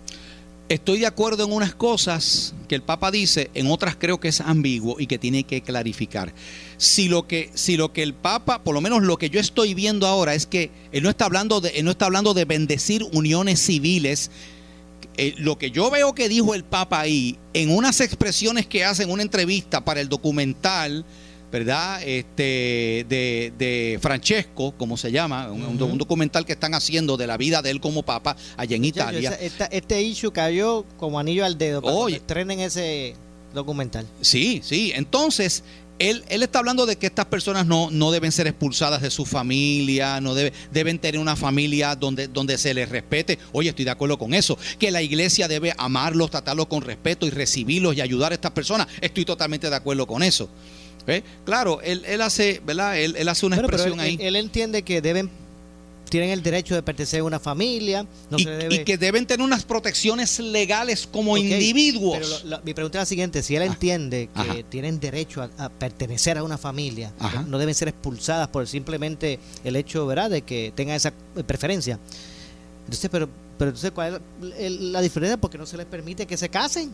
Estoy 0.73 1.01
de 1.01 1.07
acuerdo 1.07 1.45
en 1.45 1.53
unas 1.53 1.75
cosas 1.75 2.55
que 2.67 2.75
el 2.75 2.81
Papa 2.81 3.11
dice, 3.11 3.51
en 3.53 3.71
otras 3.71 3.95
creo 3.95 4.21
que 4.21 4.29
es 4.29 4.41
ambiguo 4.41 4.99
y 4.99 5.07
que 5.07 5.19
tiene 5.19 5.45
que 5.45 5.61
clarificar. 5.61 6.33
Si 6.79 7.11
lo 7.11 7.29
que, 7.29 7.51
si 7.53 7.77
lo 7.77 7.93
que 7.93 8.03
el 8.03 8.15
Papa, 8.15 8.65
por 8.65 8.73
lo 8.73 8.81
menos 8.81 9.03
lo 9.03 9.19
que 9.19 9.29
yo 9.29 9.39
estoy 9.39 9.75
viendo 9.75 10.07
ahora, 10.07 10.35
es 10.35 10.47
que 10.47 10.71
él 10.91 11.03
no 11.03 11.11
está 11.11 11.27
hablando 11.27 11.61
de, 11.61 11.69
él 11.77 11.85
no 11.85 11.91
está 11.91 12.07
hablando 12.07 12.33
de 12.33 12.47
bendecir 12.47 13.05
uniones 13.13 13.61
civiles. 13.61 14.31
Eh, 15.19 15.35
lo 15.37 15.59
que 15.59 15.71
yo 15.71 15.91
veo 15.91 16.15
que 16.15 16.31
dijo 16.31 16.55
el 16.55 16.65
Papa 16.65 17.01
ahí, 17.01 17.39
en 17.53 17.69
unas 17.69 18.01
expresiones 18.01 18.67
que 18.67 18.83
hace 18.83 19.03
en 19.03 19.11
una 19.11 19.21
entrevista 19.21 19.85
para 19.85 20.01
el 20.01 20.09
documental, 20.09 21.05
¿verdad? 21.53 22.03
Este, 22.03 23.05
de, 23.09 23.53
de 23.59 23.99
Francesco, 24.01 24.73
como 24.77 24.97
se 24.97 25.13
llama, 25.13 25.51
un, 25.53 25.63
un- 25.63 25.83
un 25.83 25.99
documental 25.99 26.47
que 26.47 26.53
están 26.55 26.75
haciendo 26.75 27.17
de 27.17 27.27
la 27.27 27.37
vida 27.37 27.61
de 27.63 27.71
él 27.71 27.81
como 27.81 28.03
papa 28.03 28.37
allá 28.57 28.75
en 28.77 28.85
Italia. 28.87 29.31
esta- 29.41 29.67
este 29.67 30.01
issue 30.03 30.33
cayó 30.33 30.85
como 30.97 31.19
anillo 31.19 31.45
al 31.45 31.59
dedo 31.59 31.83
para 31.83 31.95
Oye. 31.95 32.15
que 32.15 32.21
estrenen 32.21 32.61
ese 32.61 33.15
documental. 33.55 34.07
Sí, 34.23 34.63
sí. 34.65 34.93
Entonces, 34.95 35.63
él, 35.99 36.25
él 36.31 36.43
está 36.43 36.59
hablando 36.61 36.87
de 36.87 36.97
que 36.97 37.07
estas 37.07 37.27
personas 37.27 37.67
no, 37.67 37.91
no 37.91 38.11
deben 38.11 38.33
ser 38.33 38.47
expulsadas 38.47 39.03
de 39.03 39.11
su 39.11 39.27
familia, 39.27 40.21
no 40.23 40.35
debe- 40.35 40.53
deben 40.73 40.99
tener 40.99 41.21
una 41.21 41.37
familia 41.37 41.95
donde, 41.95 42.29
donde 42.29 42.57
se 42.57 42.73
les 42.73 42.89
respete. 42.89 43.39
Oye, 43.53 43.69
estoy 43.69 43.85
de 43.85 43.91
acuerdo 43.91 44.19
con 44.19 44.33
eso. 44.33 44.57
Que 44.79 44.91
la 44.91 45.03
iglesia 45.03 45.49
debe 45.49 45.75
amarlos, 45.77 46.31
tratarlos 46.31 46.67
con 46.67 46.81
respeto 46.83 47.27
y 47.27 47.31
recibirlos 47.31 47.95
y 47.95 48.01
ayudar 48.01 48.33
a 48.33 48.37
estas 48.37 48.53
personas. 48.53 48.87
Estoy 49.03 49.27
totalmente 49.27 49.69
de 49.69 49.77
acuerdo 49.77 50.07
con 50.07 50.23
eso. 50.23 50.49
Claro, 51.45 51.81
él, 51.83 52.03
él 52.07 52.21
hace, 52.21 52.61
¿verdad? 52.65 52.99
Él, 52.99 53.17
él 53.17 53.29
hace 53.29 53.47
una 53.47 53.57
pero 53.57 53.69
expresión 53.69 54.01
él, 54.01 54.07
ahí. 54.07 54.19
él 54.21 54.37
entiende 54.37 54.83
que 54.83 55.01
deben 55.01 55.31
tienen 56.09 56.29
el 56.29 56.43
derecho 56.43 56.75
de 56.75 56.83
pertenecer 56.83 57.21
a 57.21 57.25
una 57.25 57.41
familia, 57.41 58.07
no 58.29 58.37
y, 58.39 58.45
se 58.45 58.51
debe 58.51 58.75
y 58.75 58.85
que 58.85 58.99
deben 58.99 59.25
tener 59.25 59.43
unas 59.43 59.65
protecciones 59.65 60.39
legales 60.41 61.09
como 61.11 61.39
individuos. 61.39 62.19
Pero 62.19 62.29
lo- 62.51 62.57
lo- 62.59 62.63
mi 62.65 62.75
pregunta 62.75 62.99
es 62.99 63.03
la 63.03 63.07
siguiente: 63.07 63.43
si 63.43 63.57
él 63.57 63.63
entiende 63.63 64.29
que 64.35 64.41
ajá. 64.41 64.57
tienen 64.69 65.01
derecho 65.01 65.41
a, 65.41 65.49
a 65.57 65.69
pertenecer 65.71 66.37
a 66.37 66.43
una 66.43 66.59
familia, 66.59 67.13
Ajá. 67.19 67.43
no 67.49 67.57
deben 67.57 67.75
ser 67.75 67.89
expulsadas 67.89 68.49
por 68.49 68.69
simplemente 68.69 69.39
el 69.65 69.75
hecho, 69.75 70.07
¿verdad?, 70.07 70.29
de 70.29 70.43
que 70.43 70.71
tengan 70.77 70.97
esa 70.97 71.15
eh, 71.35 71.43
preferencia. 71.47 71.99
Entonces, 72.85 73.09
pero, 73.11 73.27
pero 73.57 73.71
entonces, 73.71 73.91
¿cuál 73.93 74.21
es 74.43 74.55
el- 74.59 74.93
la 74.93 75.01
diferencia? 75.01 75.39
Porque 75.39 75.57
no 75.57 75.65
se 75.65 75.79
les 75.79 75.87
permite 75.87 76.27
que 76.27 76.37
se 76.37 76.51
casen 76.51 76.91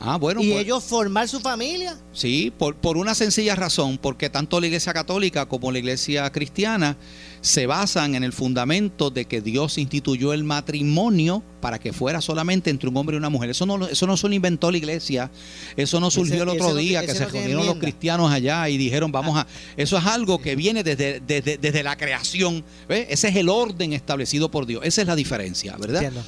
ah, 0.00 0.16
bueno, 0.16 0.40
y 0.42 0.50
pues- 0.50 0.64
ellos 0.64 0.84
formar 0.84 1.28
su 1.28 1.40
familia. 1.40 1.98
Sí, 2.12 2.52
por, 2.56 2.76
por 2.76 2.96
una 2.96 3.14
sencilla 3.14 3.54
razón, 3.54 3.98
porque 3.98 4.30
tanto 4.30 4.60
la 4.60 4.66
iglesia 4.66 4.92
católica 4.92 5.46
como 5.46 5.72
la 5.72 5.78
iglesia 5.78 6.30
cristiana 6.30 6.96
se 7.40 7.66
basan 7.66 8.14
en 8.14 8.24
el 8.24 8.32
fundamento 8.32 9.10
de 9.10 9.26
que 9.26 9.42
Dios 9.42 9.76
instituyó 9.76 10.32
el 10.32 10.44
matrimonio 10.44 11.42
para 11.60 11.78
que 11.78 11.92
fuera 11.92 12.20
solamente 12.22 12.70
entre 12.70 12.88
un 12.88 12.96
hombre 12.96 13.16
y 13.16 13.18
una 13.18 13.28
mujer. 13.28 13.50
Eso 13.50 13.66
no, 13.66 13.86
eso 13.86 14.06
no 14.06 14.16
se 14.16 14.28
lo 14.28 14.34
inventó 14.34 14.70
la 14.70 14.78
iglesia, 14.78 15.30
eso 15.76 16.00
no 16.00 16.10
surgió 16.10 16.36
Ese- 16.36 16.42
el 16.44 16.48
otro 16.48 16.74
día 16.74 17.04
que 17.04 17.14
se 17.14 17.26
reunieron 17.26 17.66
los 17.66 17.76
cristianos 17.76 18.30
allá 18.32 18.68
y 18.68 18.78
dijeron 18.78 19.12
vamos 19.12 19.36
a... 19.38 19.46
Eso 19.76 19.98
es 19.98 20.06
algo 20.06 20.40
que 20.40 20.56
viene 20.56 20.82
desde, 20.82 21.20
desde, 21.20 21.58
desde 21.58 21.82
la 21.82 21.96
creación, 21.96 22.64
ese 22.88 23.28
es 23.28 23.36
el 23.36 23.48
orden 23.48 23.92
establecido 23.92 24.50
por 24.50 24.64
Dios, 24.66 24.82
esa 24.84 25.02
es 25.02 25.06
la 25.06 25.16
diferencia, 25.16 25.76
¿verdad? 25.76 26.02
Entiendo. 26.02 26.24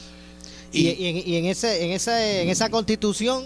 Y, 0.73 1.07
en, 1.07 1.17
y 1.29 1.37
en 1.37 1.47
ese, 1.47 1.85
en, 1.85 1.93
esa, 1.93 2.25
en 2.41 2.49
esa 2.49 2.69
constitución 2.71 3.45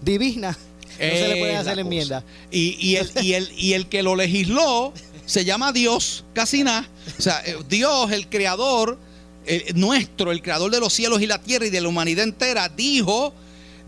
divina 0.00 0.50
no 0.50 0.96
se 1.16 1.28
le 1.28 1.36
puede 1.36 1.52
Es 1.54 1.58
hacer 1.60 1.78
enmienda. 1.78 2.24
y, 2.50 2.96
el, 2.96 3.10
y, 3.22 3.32
el, 3.32 3.52
y 3.56 3.72
el 3.72 3.88
que 3.88 4.02
lo 4.02 4.14
legisló 4.16 4.92
se 5.24 5.44
llama 5.44 5.72
Dios, 5.72 6.24
casi 6.34 6.62
nada. 6.64 6.86
O 7.18 7.22
sea, 7.22 7.42
eh, 7.46 7.56
Dios, 7.68 8.10
el 8.12 8.28
creador, 8.28 8.98
eh, 9.46 9.72
nuestro, 9.74 10.30
el 10.32 10.42
creador 10.42 10.70
de 10.70 10.80
los 10.80 10.92
cielos 10.92 11.22
y 11.22 11.26
la 11.26 11.40
tierra 11.40 11.66
y 11.66 11.70
de 11.70 11.80
la 11.80 11.88
humanidad 11.88 12.24
entera, 12.24 12.68
dijo, 12.68 13.32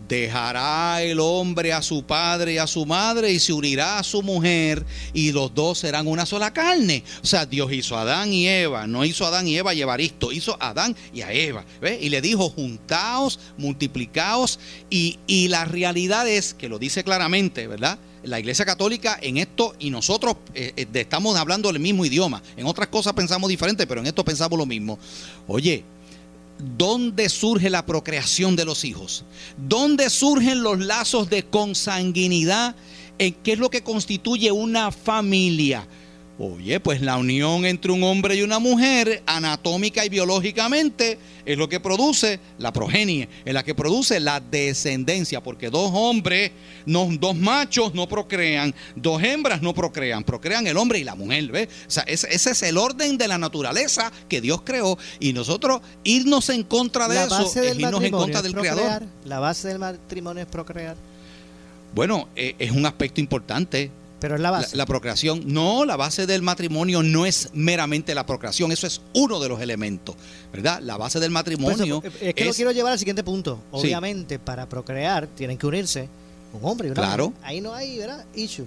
dejará 0.07 1.01
el 1.01 1.19
hombre 1.19 1.73
a 1.73 1.81
su 1.81 2.03
padre 2.03 2.53
y 2.53 2.57
a 2.57 2.67
su 2.67 2.85
madre 2.85 3.31
y 3.31 3.39
se 3.39 3.53
unirá 3.53 3.99
a 3.99 4.03
su 4.03 4.21
mujer 4.21 4.85
y 5.13 5.31
los 5.31 5.53
dos 5.53 5.79
serán 5.79 6.07
una 6.07 6.25
sola 6.25 6.53
carne. 6.53 7.03
O 7.23 7.25
sea, 7.25 7.45
Dios 7.45 7.71
hizo 7.73 7.97
a 7.97 8.01
Adán 8.01 8.31
y 8.31 8.47
Eva, 8.47 8.87
no 8.87 9.05
hizo 9.05 9.25
a 9.25 9.29
Adán 9.29 9.47
y 9.47 9.57
Eva 9.57 9.73
y 9.73 9.81
Evaristo, 9.81 10.31
hizo 10.31 10.57
a 10.59 10.69
Adán 10.69 10.95
y 11.13 11.21
a 11.21 11.31
Eva. 11.31 11.65
Y 11.99 12.09
le 12.09 12.21
dijo, 12.21 12.49
juntaos, 12.49 13.39
multiplicaos 13.57 14.59
y, 14.89 15.19
y 15.27 15.47
la 15.47 15.65
realidad 15.65 16.27
es, 16.27 16.53
que 16.53 16.69
lo 16.69 16.79
dice 16.79 17.03
claramente, 17.03 17.67
¿verdad? 17.67 17.97
La 18.23 18.39
Iglesia 18.39 18.65
Católica 18.65 19.17
en 19.21 19.37
esto 19.37 19.75
y 19.77 19.91
nosotros 19.91 20.37
eh, 20.55 20.73
eh, 20.75 20.87
estamos 20.93 21.37
hablando 21.37 21.69
el 21.69 21.79
mismo 21.79 22.05
idioma. 22.05 22.41
En 22.57 22.65
otras 22.65 22.87
cosas 22.87 23.13
pensamos 23.13 23.49
diferente, 23.49 23.85
pero 23.85 24.01
en 24.01 24.07
esto 24.07 24.25
pensamos 24.25 24.57
lo 24.57 24.65
mismo. 24.65 24.97
Oye, 25.47 25.83
¿Dónde 26.57 27.29
surge 27.29 27.69
la 27.69 27.85
procreación 27.85 28.55
de 28.55 28.65
los 28.65 28.85
hijos? 28.85 29.25
¿Dónde 29.57 30.09
surgen 30.09 30.63
los 30.63 30.79
lazos 30.79 31.29
de 31.29 31.43
consanguinidad? 31.43 32.75
¿En 33.17 33.33
qué 33.33 33.53
es 33.53 33.59
lo 33.59 33.69
que 33.69 33.83
constituye 33.83 34.51
una 34.51 34.91
familia? 34.91 35.87
Oye, 36.37 36.81
pues 36.81 36.99
la 36.99 37.15
unión 37.15 37.65
entre 37.65 37.93
un 37.93 38.03
hombre 38.03 38.35
y 38.35 38.41
una 38.41 38.59
mujer, 38.59 39.23
anatómica 39.25 40.05
y 40.05 40.09
biológicamente, 40.09 41.17
es 41.45 41.57
lo 41.57 41.69
que 41.69 41.79
produce 41.79 42.41
la 42.57 42.73
progenie, 42.73 43.29
es 43.45 43.53
la 43.53 43.63
que 43.63 43.73
produce 43.73 44.19
la 44.19 44.41
descendencia, 44.41 45.41
porque 45.41 45.69
dos 45.69 45.91
hombres, 45.93 46.51
no, 46.85 47.07
dos 47.19 47.37
machos 47.37 47.93
no 47.93 48.09
procrean, 48.09 48.75
dos 48.97 49.23
hembras 49.23 49.61
no 49.61 49.73
procrean, 49.73 50.25
procrean 50.25 50.67
el 50.67 50.75
hombre 50.75 50.99
y 50.99 51.05
la 51.05 51.15
mujer, 51.15 51.47
¿ves? 51.47 51.69
O 51.87 51.91
sea, 51.91 52.03
ese, 52.03 52.27
ese 52.29 52.51
es 52.51 52.63
el 52.63 52.77
orden 52.77 53.17
de 53.17 53.29
la 53.29 53.37
naturaleza 53.37 54.11
que 54.27 54.41
Dios 54.41 54.61
creó 54.65 54.97
y 55.21 55.31
nosotros 55.31 55.79
irnos 56.03 56.49
en 56.49 56.63
contra 56.63 57.07
de 57.07 57.15
La 57.15 57.25
eso 57.25 57.43
es 57.61 57.79
irnos 57.79 58.03
en 58.03 58.11
contra 58.11 58.41
del 58.41 58.51
procrear. 58.51 58.75
Creador. 58.75 59.03
La 59.23 59.39
base 59.39 59.69
del 59.69 59.79
matrimonio 59.79 60.43
es 60.43 60.49
procrear. 60.49 60.97
Bueno, 61.93 62.27
eh, 62.35 62.55
es 62.59 62.71
un 62.71 62.85
aspecto 62.85 63.21
importante. 63.21 63.89
Pero 64.19 64.35
es 64.35 64.41
la 64.41 64.51
base. 64.51 64.75
la 64.77 64.85
procreación, 64.85 65.43
no, 65.45 65.85
la 65.85 65.97
base 65.97 66.25
del 66.25 66.41
matrimonio 66.41 67.03
no 67.03 67.25
es 67.25 67.49
meramente 67.53 68.15
la 68.15 68.25
procreación, 68.25 68.71
eso 68.71 68.87
es 68.87 69.01
uno 69.13 69.39
de 69.39 69.49
los 69.49 69.59
elementos, 69.61 70.15
¿verdad? 70.53 70.79
La 70.81 70.97
base 70.97 71.19
del 71.19 71.27
eso, 71.31 71.33
matrimonio 71.33 72.01
eh, 72.03 72.11
es 72.29 72.33
que 72.33 72.45
lo 72.45 72.49
es- 72.51 72.55
quiero 72.55 72.71
llevar 72.71 72.93
al 72.93 72.99
siguiente 72.99 73.23
punto. 73.23 73.55
Sí. 73.73 73.79
Obviamente, 73.79 74.39
para 74.39 74.67
procrear 74.69 75.27
tienen 75.27 75.57
que 75.57 75.67
unirse 75.67 76.07
un 76.53 76.61
hombre 76.63 76.87
y 76.87 76.91
una 76.91 77.01
Claro. 77.01 77.29
mujer. 77.31 77.41
Ahí 77.45 77.61
no 77.61 77.73
hay, 77.73 77.97
¿verdad? 77.97 78.25
Issue. 78.33 78.65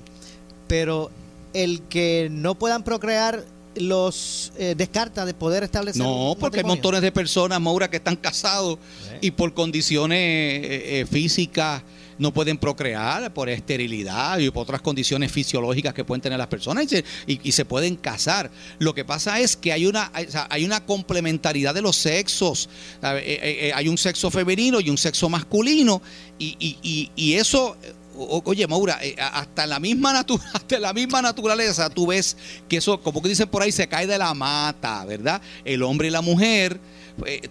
Pero 0.69 1.11
el 1.55 1.81
que 1.89 2.29
no 2.31 2.55
puedan 2.55 2.83
procrear 2.85 3.43
los 3.75 4.53
eh, 4.59 4.75
descarta 4.77 5.25
de 5.25 5.35
poder 5.35 5.63
establecer 5.63 6.03
No, 6.03 6.37
porque 6.39 6.59
hay 6.59 6.65
montones 6.65 7.01
de 7.01 7.13
personas, 7.13 7.61
Maura, 7.61 7.89
que 7.89 7.97
están 7.99 8.17
casados 8.17 8.79
Eh. 9.13 9.19
y 9.23 9.31
por 9.31 9.55
condiciones 9.55 10.19
eh, 10.19 11.01
eh, 11.01 11.07
físicas 11.11 11.83
no 12.19 12.33
pueden 12.33 12.59
procrear, 12.59 13.33
por 13.33 13.49
esterilidad 13.49 14.39
y 14.39 14.51
por 14.51 14.63
otras 14.65 14.81
condiciones 14.83 15.31
fisiológicas 15.33 15.95
que 15.95 16.05
pueden 16.05 16.21
tener 16.21 16.39
las 16.39 16.49
personas 16.49 16.85
y 16.85 16.89
se, 16.89 17.05
y- 17.27 17.53
se 17.53 17.65
pueden 17.65 17.97
casar. 17.97 18.51
Lo 18.79 18.95
que 18.95 19.05
pasa 19.05 19.39
es 19.41 19.57
que 19.57 19.73
hay 19.73 19.87
una, 19.87 20.11
hay, 20.51 20.65
una 20.65 20.85
complementariedad 20.85 21.75
de 21.75 21.83
los 21.83 21.97
sexos. 21.97 22.69
Eh, 23.03 23.17
eh, 23.25 23.59
eh, 23.69 23.73
hay 23.75 23.89
un 23.89 23.99
sexo 23.99 24.31
femenino 24.31 24.81
y 24.81 24.91
un 24.91 24.99
sexo 24.99 25.29
masculino 25.29 26.03
y, 26.39 26.57
y- 27.17 27.35
eso... 27.35 27.77
Oye, 28.21 28.67
Maura, 28.67 28.99
hasta 29.33 29.65
la 29.65 29.79
misma 29.79 30.11
hasta 30.53 30.81
la 30.81 30.93
misma 30.93 31.23
naturaleza 31.23 31.89
tú 31.89 32.09
ves 32.09 32.37
que 32.69 32.79
eso, 32.79 33.01
como 33.01 33.23
que 33.23 33.29
dicen 33.29 33.47
por 33.49 33.63
ahí, 33.63 33.71
se 33.71 33.87
cae 33.87 34.09
de 34.09 34.19
la 34.19 34.35
mata, 34.35 35.05
¿verdad? 35.05 35.41
El 35.65 35.85
hombre 35.85 36.09
y 36.09 36.11
la 36.11 36.21
mujer, 36.21 36.81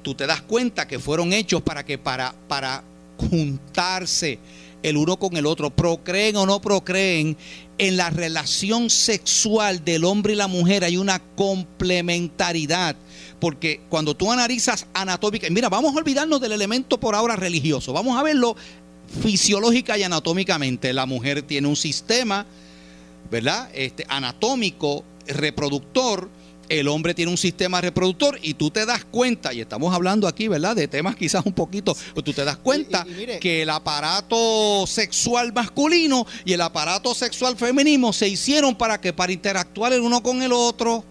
tú 0.01 0.13
te 0.13 0.27
das 0.27 0.41
cuenta 0.41 0.85
que 0.85 0.99
fueron 0.99 1.31
hechos 1.31 1.61
para 1.61 1.85
que 1.85 1.97
para 1.97 2.33
para 2.49 2.83
juntarse 3.17 4.39
el 4.83 4.97
uno 4.97 5.17
con 5.17 5.35
el 5.37 5.45
otro, 5.45 5.69
procreen 5.69 6.35
o 6.35 6.45
no 6.45 6.61
procreen, 6.61 7.37
en 7.77 7.97
la 7.97 8.09
relación 8.09 8.89
sexual 8.89 9.83
del 9.83 10.03
hombre 10.03 10.33
y 10.33 10.35
la 10.35 10.47
mujer 10.47 10.83
hay 10.83 10.97
una 10.97 11.19
complementariedad. 11.19 12.95
Porque 13.39 13.81
cuando 13.89 14.15
tú 14.15 14.31
analizas 14.31 14.87
anatómica, 14.93 15.47
mira, 15.51 15.69
vamos 15.69 15.93
a 15.93 15.99
olvidarnos 15.99 16.41
del 16.41 16.53
elemento 16.53 16.99
por 16.99 17.13
ahora 17.13 17.35
religioso, 17.35 17.93
vamos 17.93 18.17
a 18.17 18.23
verlo 18.23 18.55
fisiológica 19.21 19.97
y 19.97 20.03
anatómicamente. 20.03 20.93
La 20.93 21.05
mujer 21.05 21.43
tiene 21.43 21.67
un 21.67 21.75
sistema, 21.75 22.45
¿verdad? 23.29 23.69
Este, 23.73 24.05
anatómico, 24.09 25.03
reproductor. 25.27 26.29
El 26.69 26.87
hombre 26.89 27.13
tiene 27.13 27.31
un 27.31 27.37
sistema 27.37 27.79
reproductor 27.79 28.37
y 28.41 28.53
tú 28.55 28.69
te 28.71 28.85
das 28.85 29.05
cuenta, 29.05 29.53
y 29.53 29.61
estamos 29.61 29.93
hablando 29.93 30.27
aquí, 30.27 30.47
¿verdad? 30.47 30.75
De 30.75 30.87
temas 30.87 31.15
quizás 31.15 31.45
un 31.45 31.53
poquito, 31.53 31.95
pero 32.09 32.23
tú 32.23 32.33
te 32.33 32.43
das 32.43 32.57
cuenta 32.57 33.05
y 33.07 33.13
mire- 33.13 33.39
que 33.39 33.61
el 33.61 33.69
aparato 33.69 34.85
sexual 34.87 35.53
masculino 35.53 36.25
y 36.45 36.53
el 36.53 36.61
aparato 36.61 37.13
sexual 37.15 37.55
femenino 37.55 38.11
se 38.11 38.27
hicieron 38.27 38.75
para 38.75 38.99
que 38.99 39.13
para 39.13 39.31
interactuar 39.31 39.93
el 39.93 40.01
uno 40.01 40.21
con 40.21 40.41
el 40.41 40.51
otro. 40.51 41.03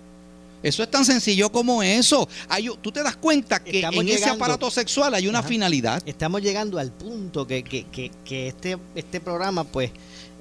Eso 0.62 0.82
es 0.82 0.90
tan 0.90 1.04
sencillo 1.04 1.52
como 1.52 1.82
eso. 1.82 2.28
Hay, 2.48 2.68
tú 2.82 2.90
te 2.90 3.02
das 3.02 3.14
cuenta 3.16 3.62
que 3.62 3.76
Estamos 3.78 4.00
en 4.00 4.08
ese 4.08 4.28
aparato 4.28 4.70
sexual 4.70 5.14
hay 5.14 5.28
una 5.28 5.38
Ajá. 5.40 5.48
finalidad. 5.48 6.02
Estamos 6.06 6.42
llegando 6.42 6.78
al 6.78 6.90
punto 6.92 7.46
que, 7.46 7.62
que, 7.62 7.84
que, 7.84 8.10
que 8.24 8.48
este, 8.48 8.76
este 8.96 9.20
programa, 9.20 9.62
pues, 9.64 9.90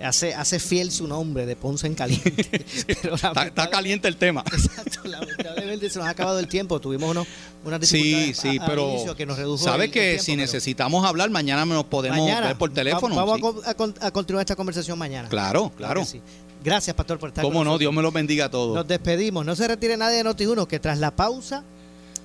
hace, 0.03 0.33
hace 0.33 0.59
fiel 0.59 0.91
su 0.91 1.07
nombre 1.07 1.45
de 1.45 1.55
Ponce 1.55 1.87
en 1.87 1.95
Caliente. 1.95 2.65
Pero 3.01 3.15
Está, 3.15 3.69
caliente 3.69 4.07
el 4.07 4.17
tema. 4.17 4.43
Exacto, 4.51 5.07
lamentablemente 5.07 5.89
se 5.89 5.99
nos 5.99 6.07
ha 6.07 6.11
acabado 6.11 6.39
el 6.39 6.47
tiempo. 6.47 6.79
Tuvimos 6.79 7.11
unos, 7.11 7.27
unas 7.63 7.87
Sí, 7.87 7.97
dificultades 7.97 8.37
sí, 8.39 8.47
a- 8.57 8.63
al 8.63 8.69
pero 8.69 8.89
inicio 8.91 9.15
que 9.15 9.25
nos 9.25 9.37
redujo 9.37 9.63
sabes 9.63 9.85
el- 9.87 9.91
que 9.91 9.99
el 10.01 10.09
tiempo, 10.11 10.23
si 10.25 10.31
pero 10.33 10.41
necesitamos 10.41 11.05
hablar 11.05 11.29
mañana 11.29 11.65
nos 11.65 11.85
podemos 11.85 12.17
mañana 12.19 12.47
ver 12.47 12.57
por 12.57 12.71
teléfono. 12.73 13.15
va- 13.15 13.25
Vamos 13.25 13.55
sí. 13.55 13.61
a 13.65 13.69
a, 13.71 13.73
con- 13.75 13.95
a 14.01 14.11
continuar 14.11 14.41
esta 14.43 14.55
conversación 14.55 14.97
mañana. 14.99 15.29
Claro, 15.29 15.71
claro. 15.77 16.03
sí. 16.05 16.21
Gracias, 16.63 16.95
Pastor, 16.95 17.19
por 17.19 17.29
estar 17.29 17.43
Cómo 17.43 17.59
con 17.59 17.63
no, 17.65 17.71
nosotros. 17.71 17.79
Dios 17.81 17.93
me 17.93 18.01
los 18.01 18.11
bendiga 18.11 18.45
a 18.45 18.49
todos. 18.49 18.73
Nos 18.75 18.87
despedimos. 18.87 19.45
No 19.45 19.55
se 19.55 19.67
retire 19.67 19.97
nadie 19.97 20.17
de 20.17 20.25
Noti1, 20.25 20.65
que 20.65 20.79
tras 20.79 20.97
la 20.97 21.11
pausa, 21.11 21.63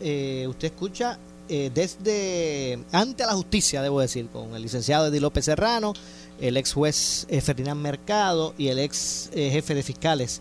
eh, 0.01 0.47
usted 0.49 0.69
escucha 0.69 1.19
eh, 1.53 1.71
desde 1.75 2.79
ante 2.93 3.27
la 3.27 3.33
justicia, 3.33 3.83
debo 3.83 4.01
decir, 4.01 4.29
con 4.29 4.55
el 4.55 4.63
licenciado 4.63 5.09
Eddie 5.09 5.21
López 5.21 5.45
Serrano, 5.45 5.93
el 6.41 6.57
ex 6.57 6.73
juez 6.73 7.27
eh, 7.29 7.41
Ferdinand 7.41 7.81
Mercado 7.81 8.55
y 8.57 8.69
el 8.69 8.79
ex 8.79 9.31
eh, 9.35 9.51
jefe 9.51 9.75
de 9.75 9.83
fiscales 9.83 10.41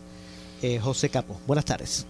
eh, 0.62 0.78
José 0.78 1.08
Capo. 1.08 1.38
Buenas 1.46 1.64
tardes. 1.64 2.06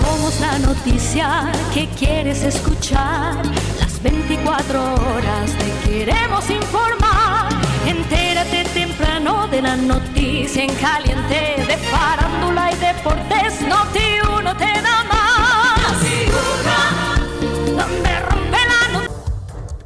Somos 0.00 0.40
la 0.40 0.58
noticia 0.58 1.52
que 1.74 1.88
quieres 1.98 2.42
escuchar. 2.42 3.44
Las 3.80 4.02
24 4.02 4.94
horas 4.94 5.52
te 5.58 5.88
queremos 5.88 6.48
informar. 6.50 7.48
Entérate 7.86 8.64
temprano 8.74 9.48
de 9.48 9.62
la 9.62 9.76
noticia 9.76 10.64
en 10.64 10.74
caliente 10.74 11.64
de 11.66 11.76
farándula 11.76 12.72
y 12.72 12.76
deportes. 12.76 13.60
Noti 13.62 14.38
uno 14.38 14.56
te 14.56 14.66
da 14.66 15.04
más. 15.04 15.92
Noti 15.92 16.30
uno. 16.30 18.17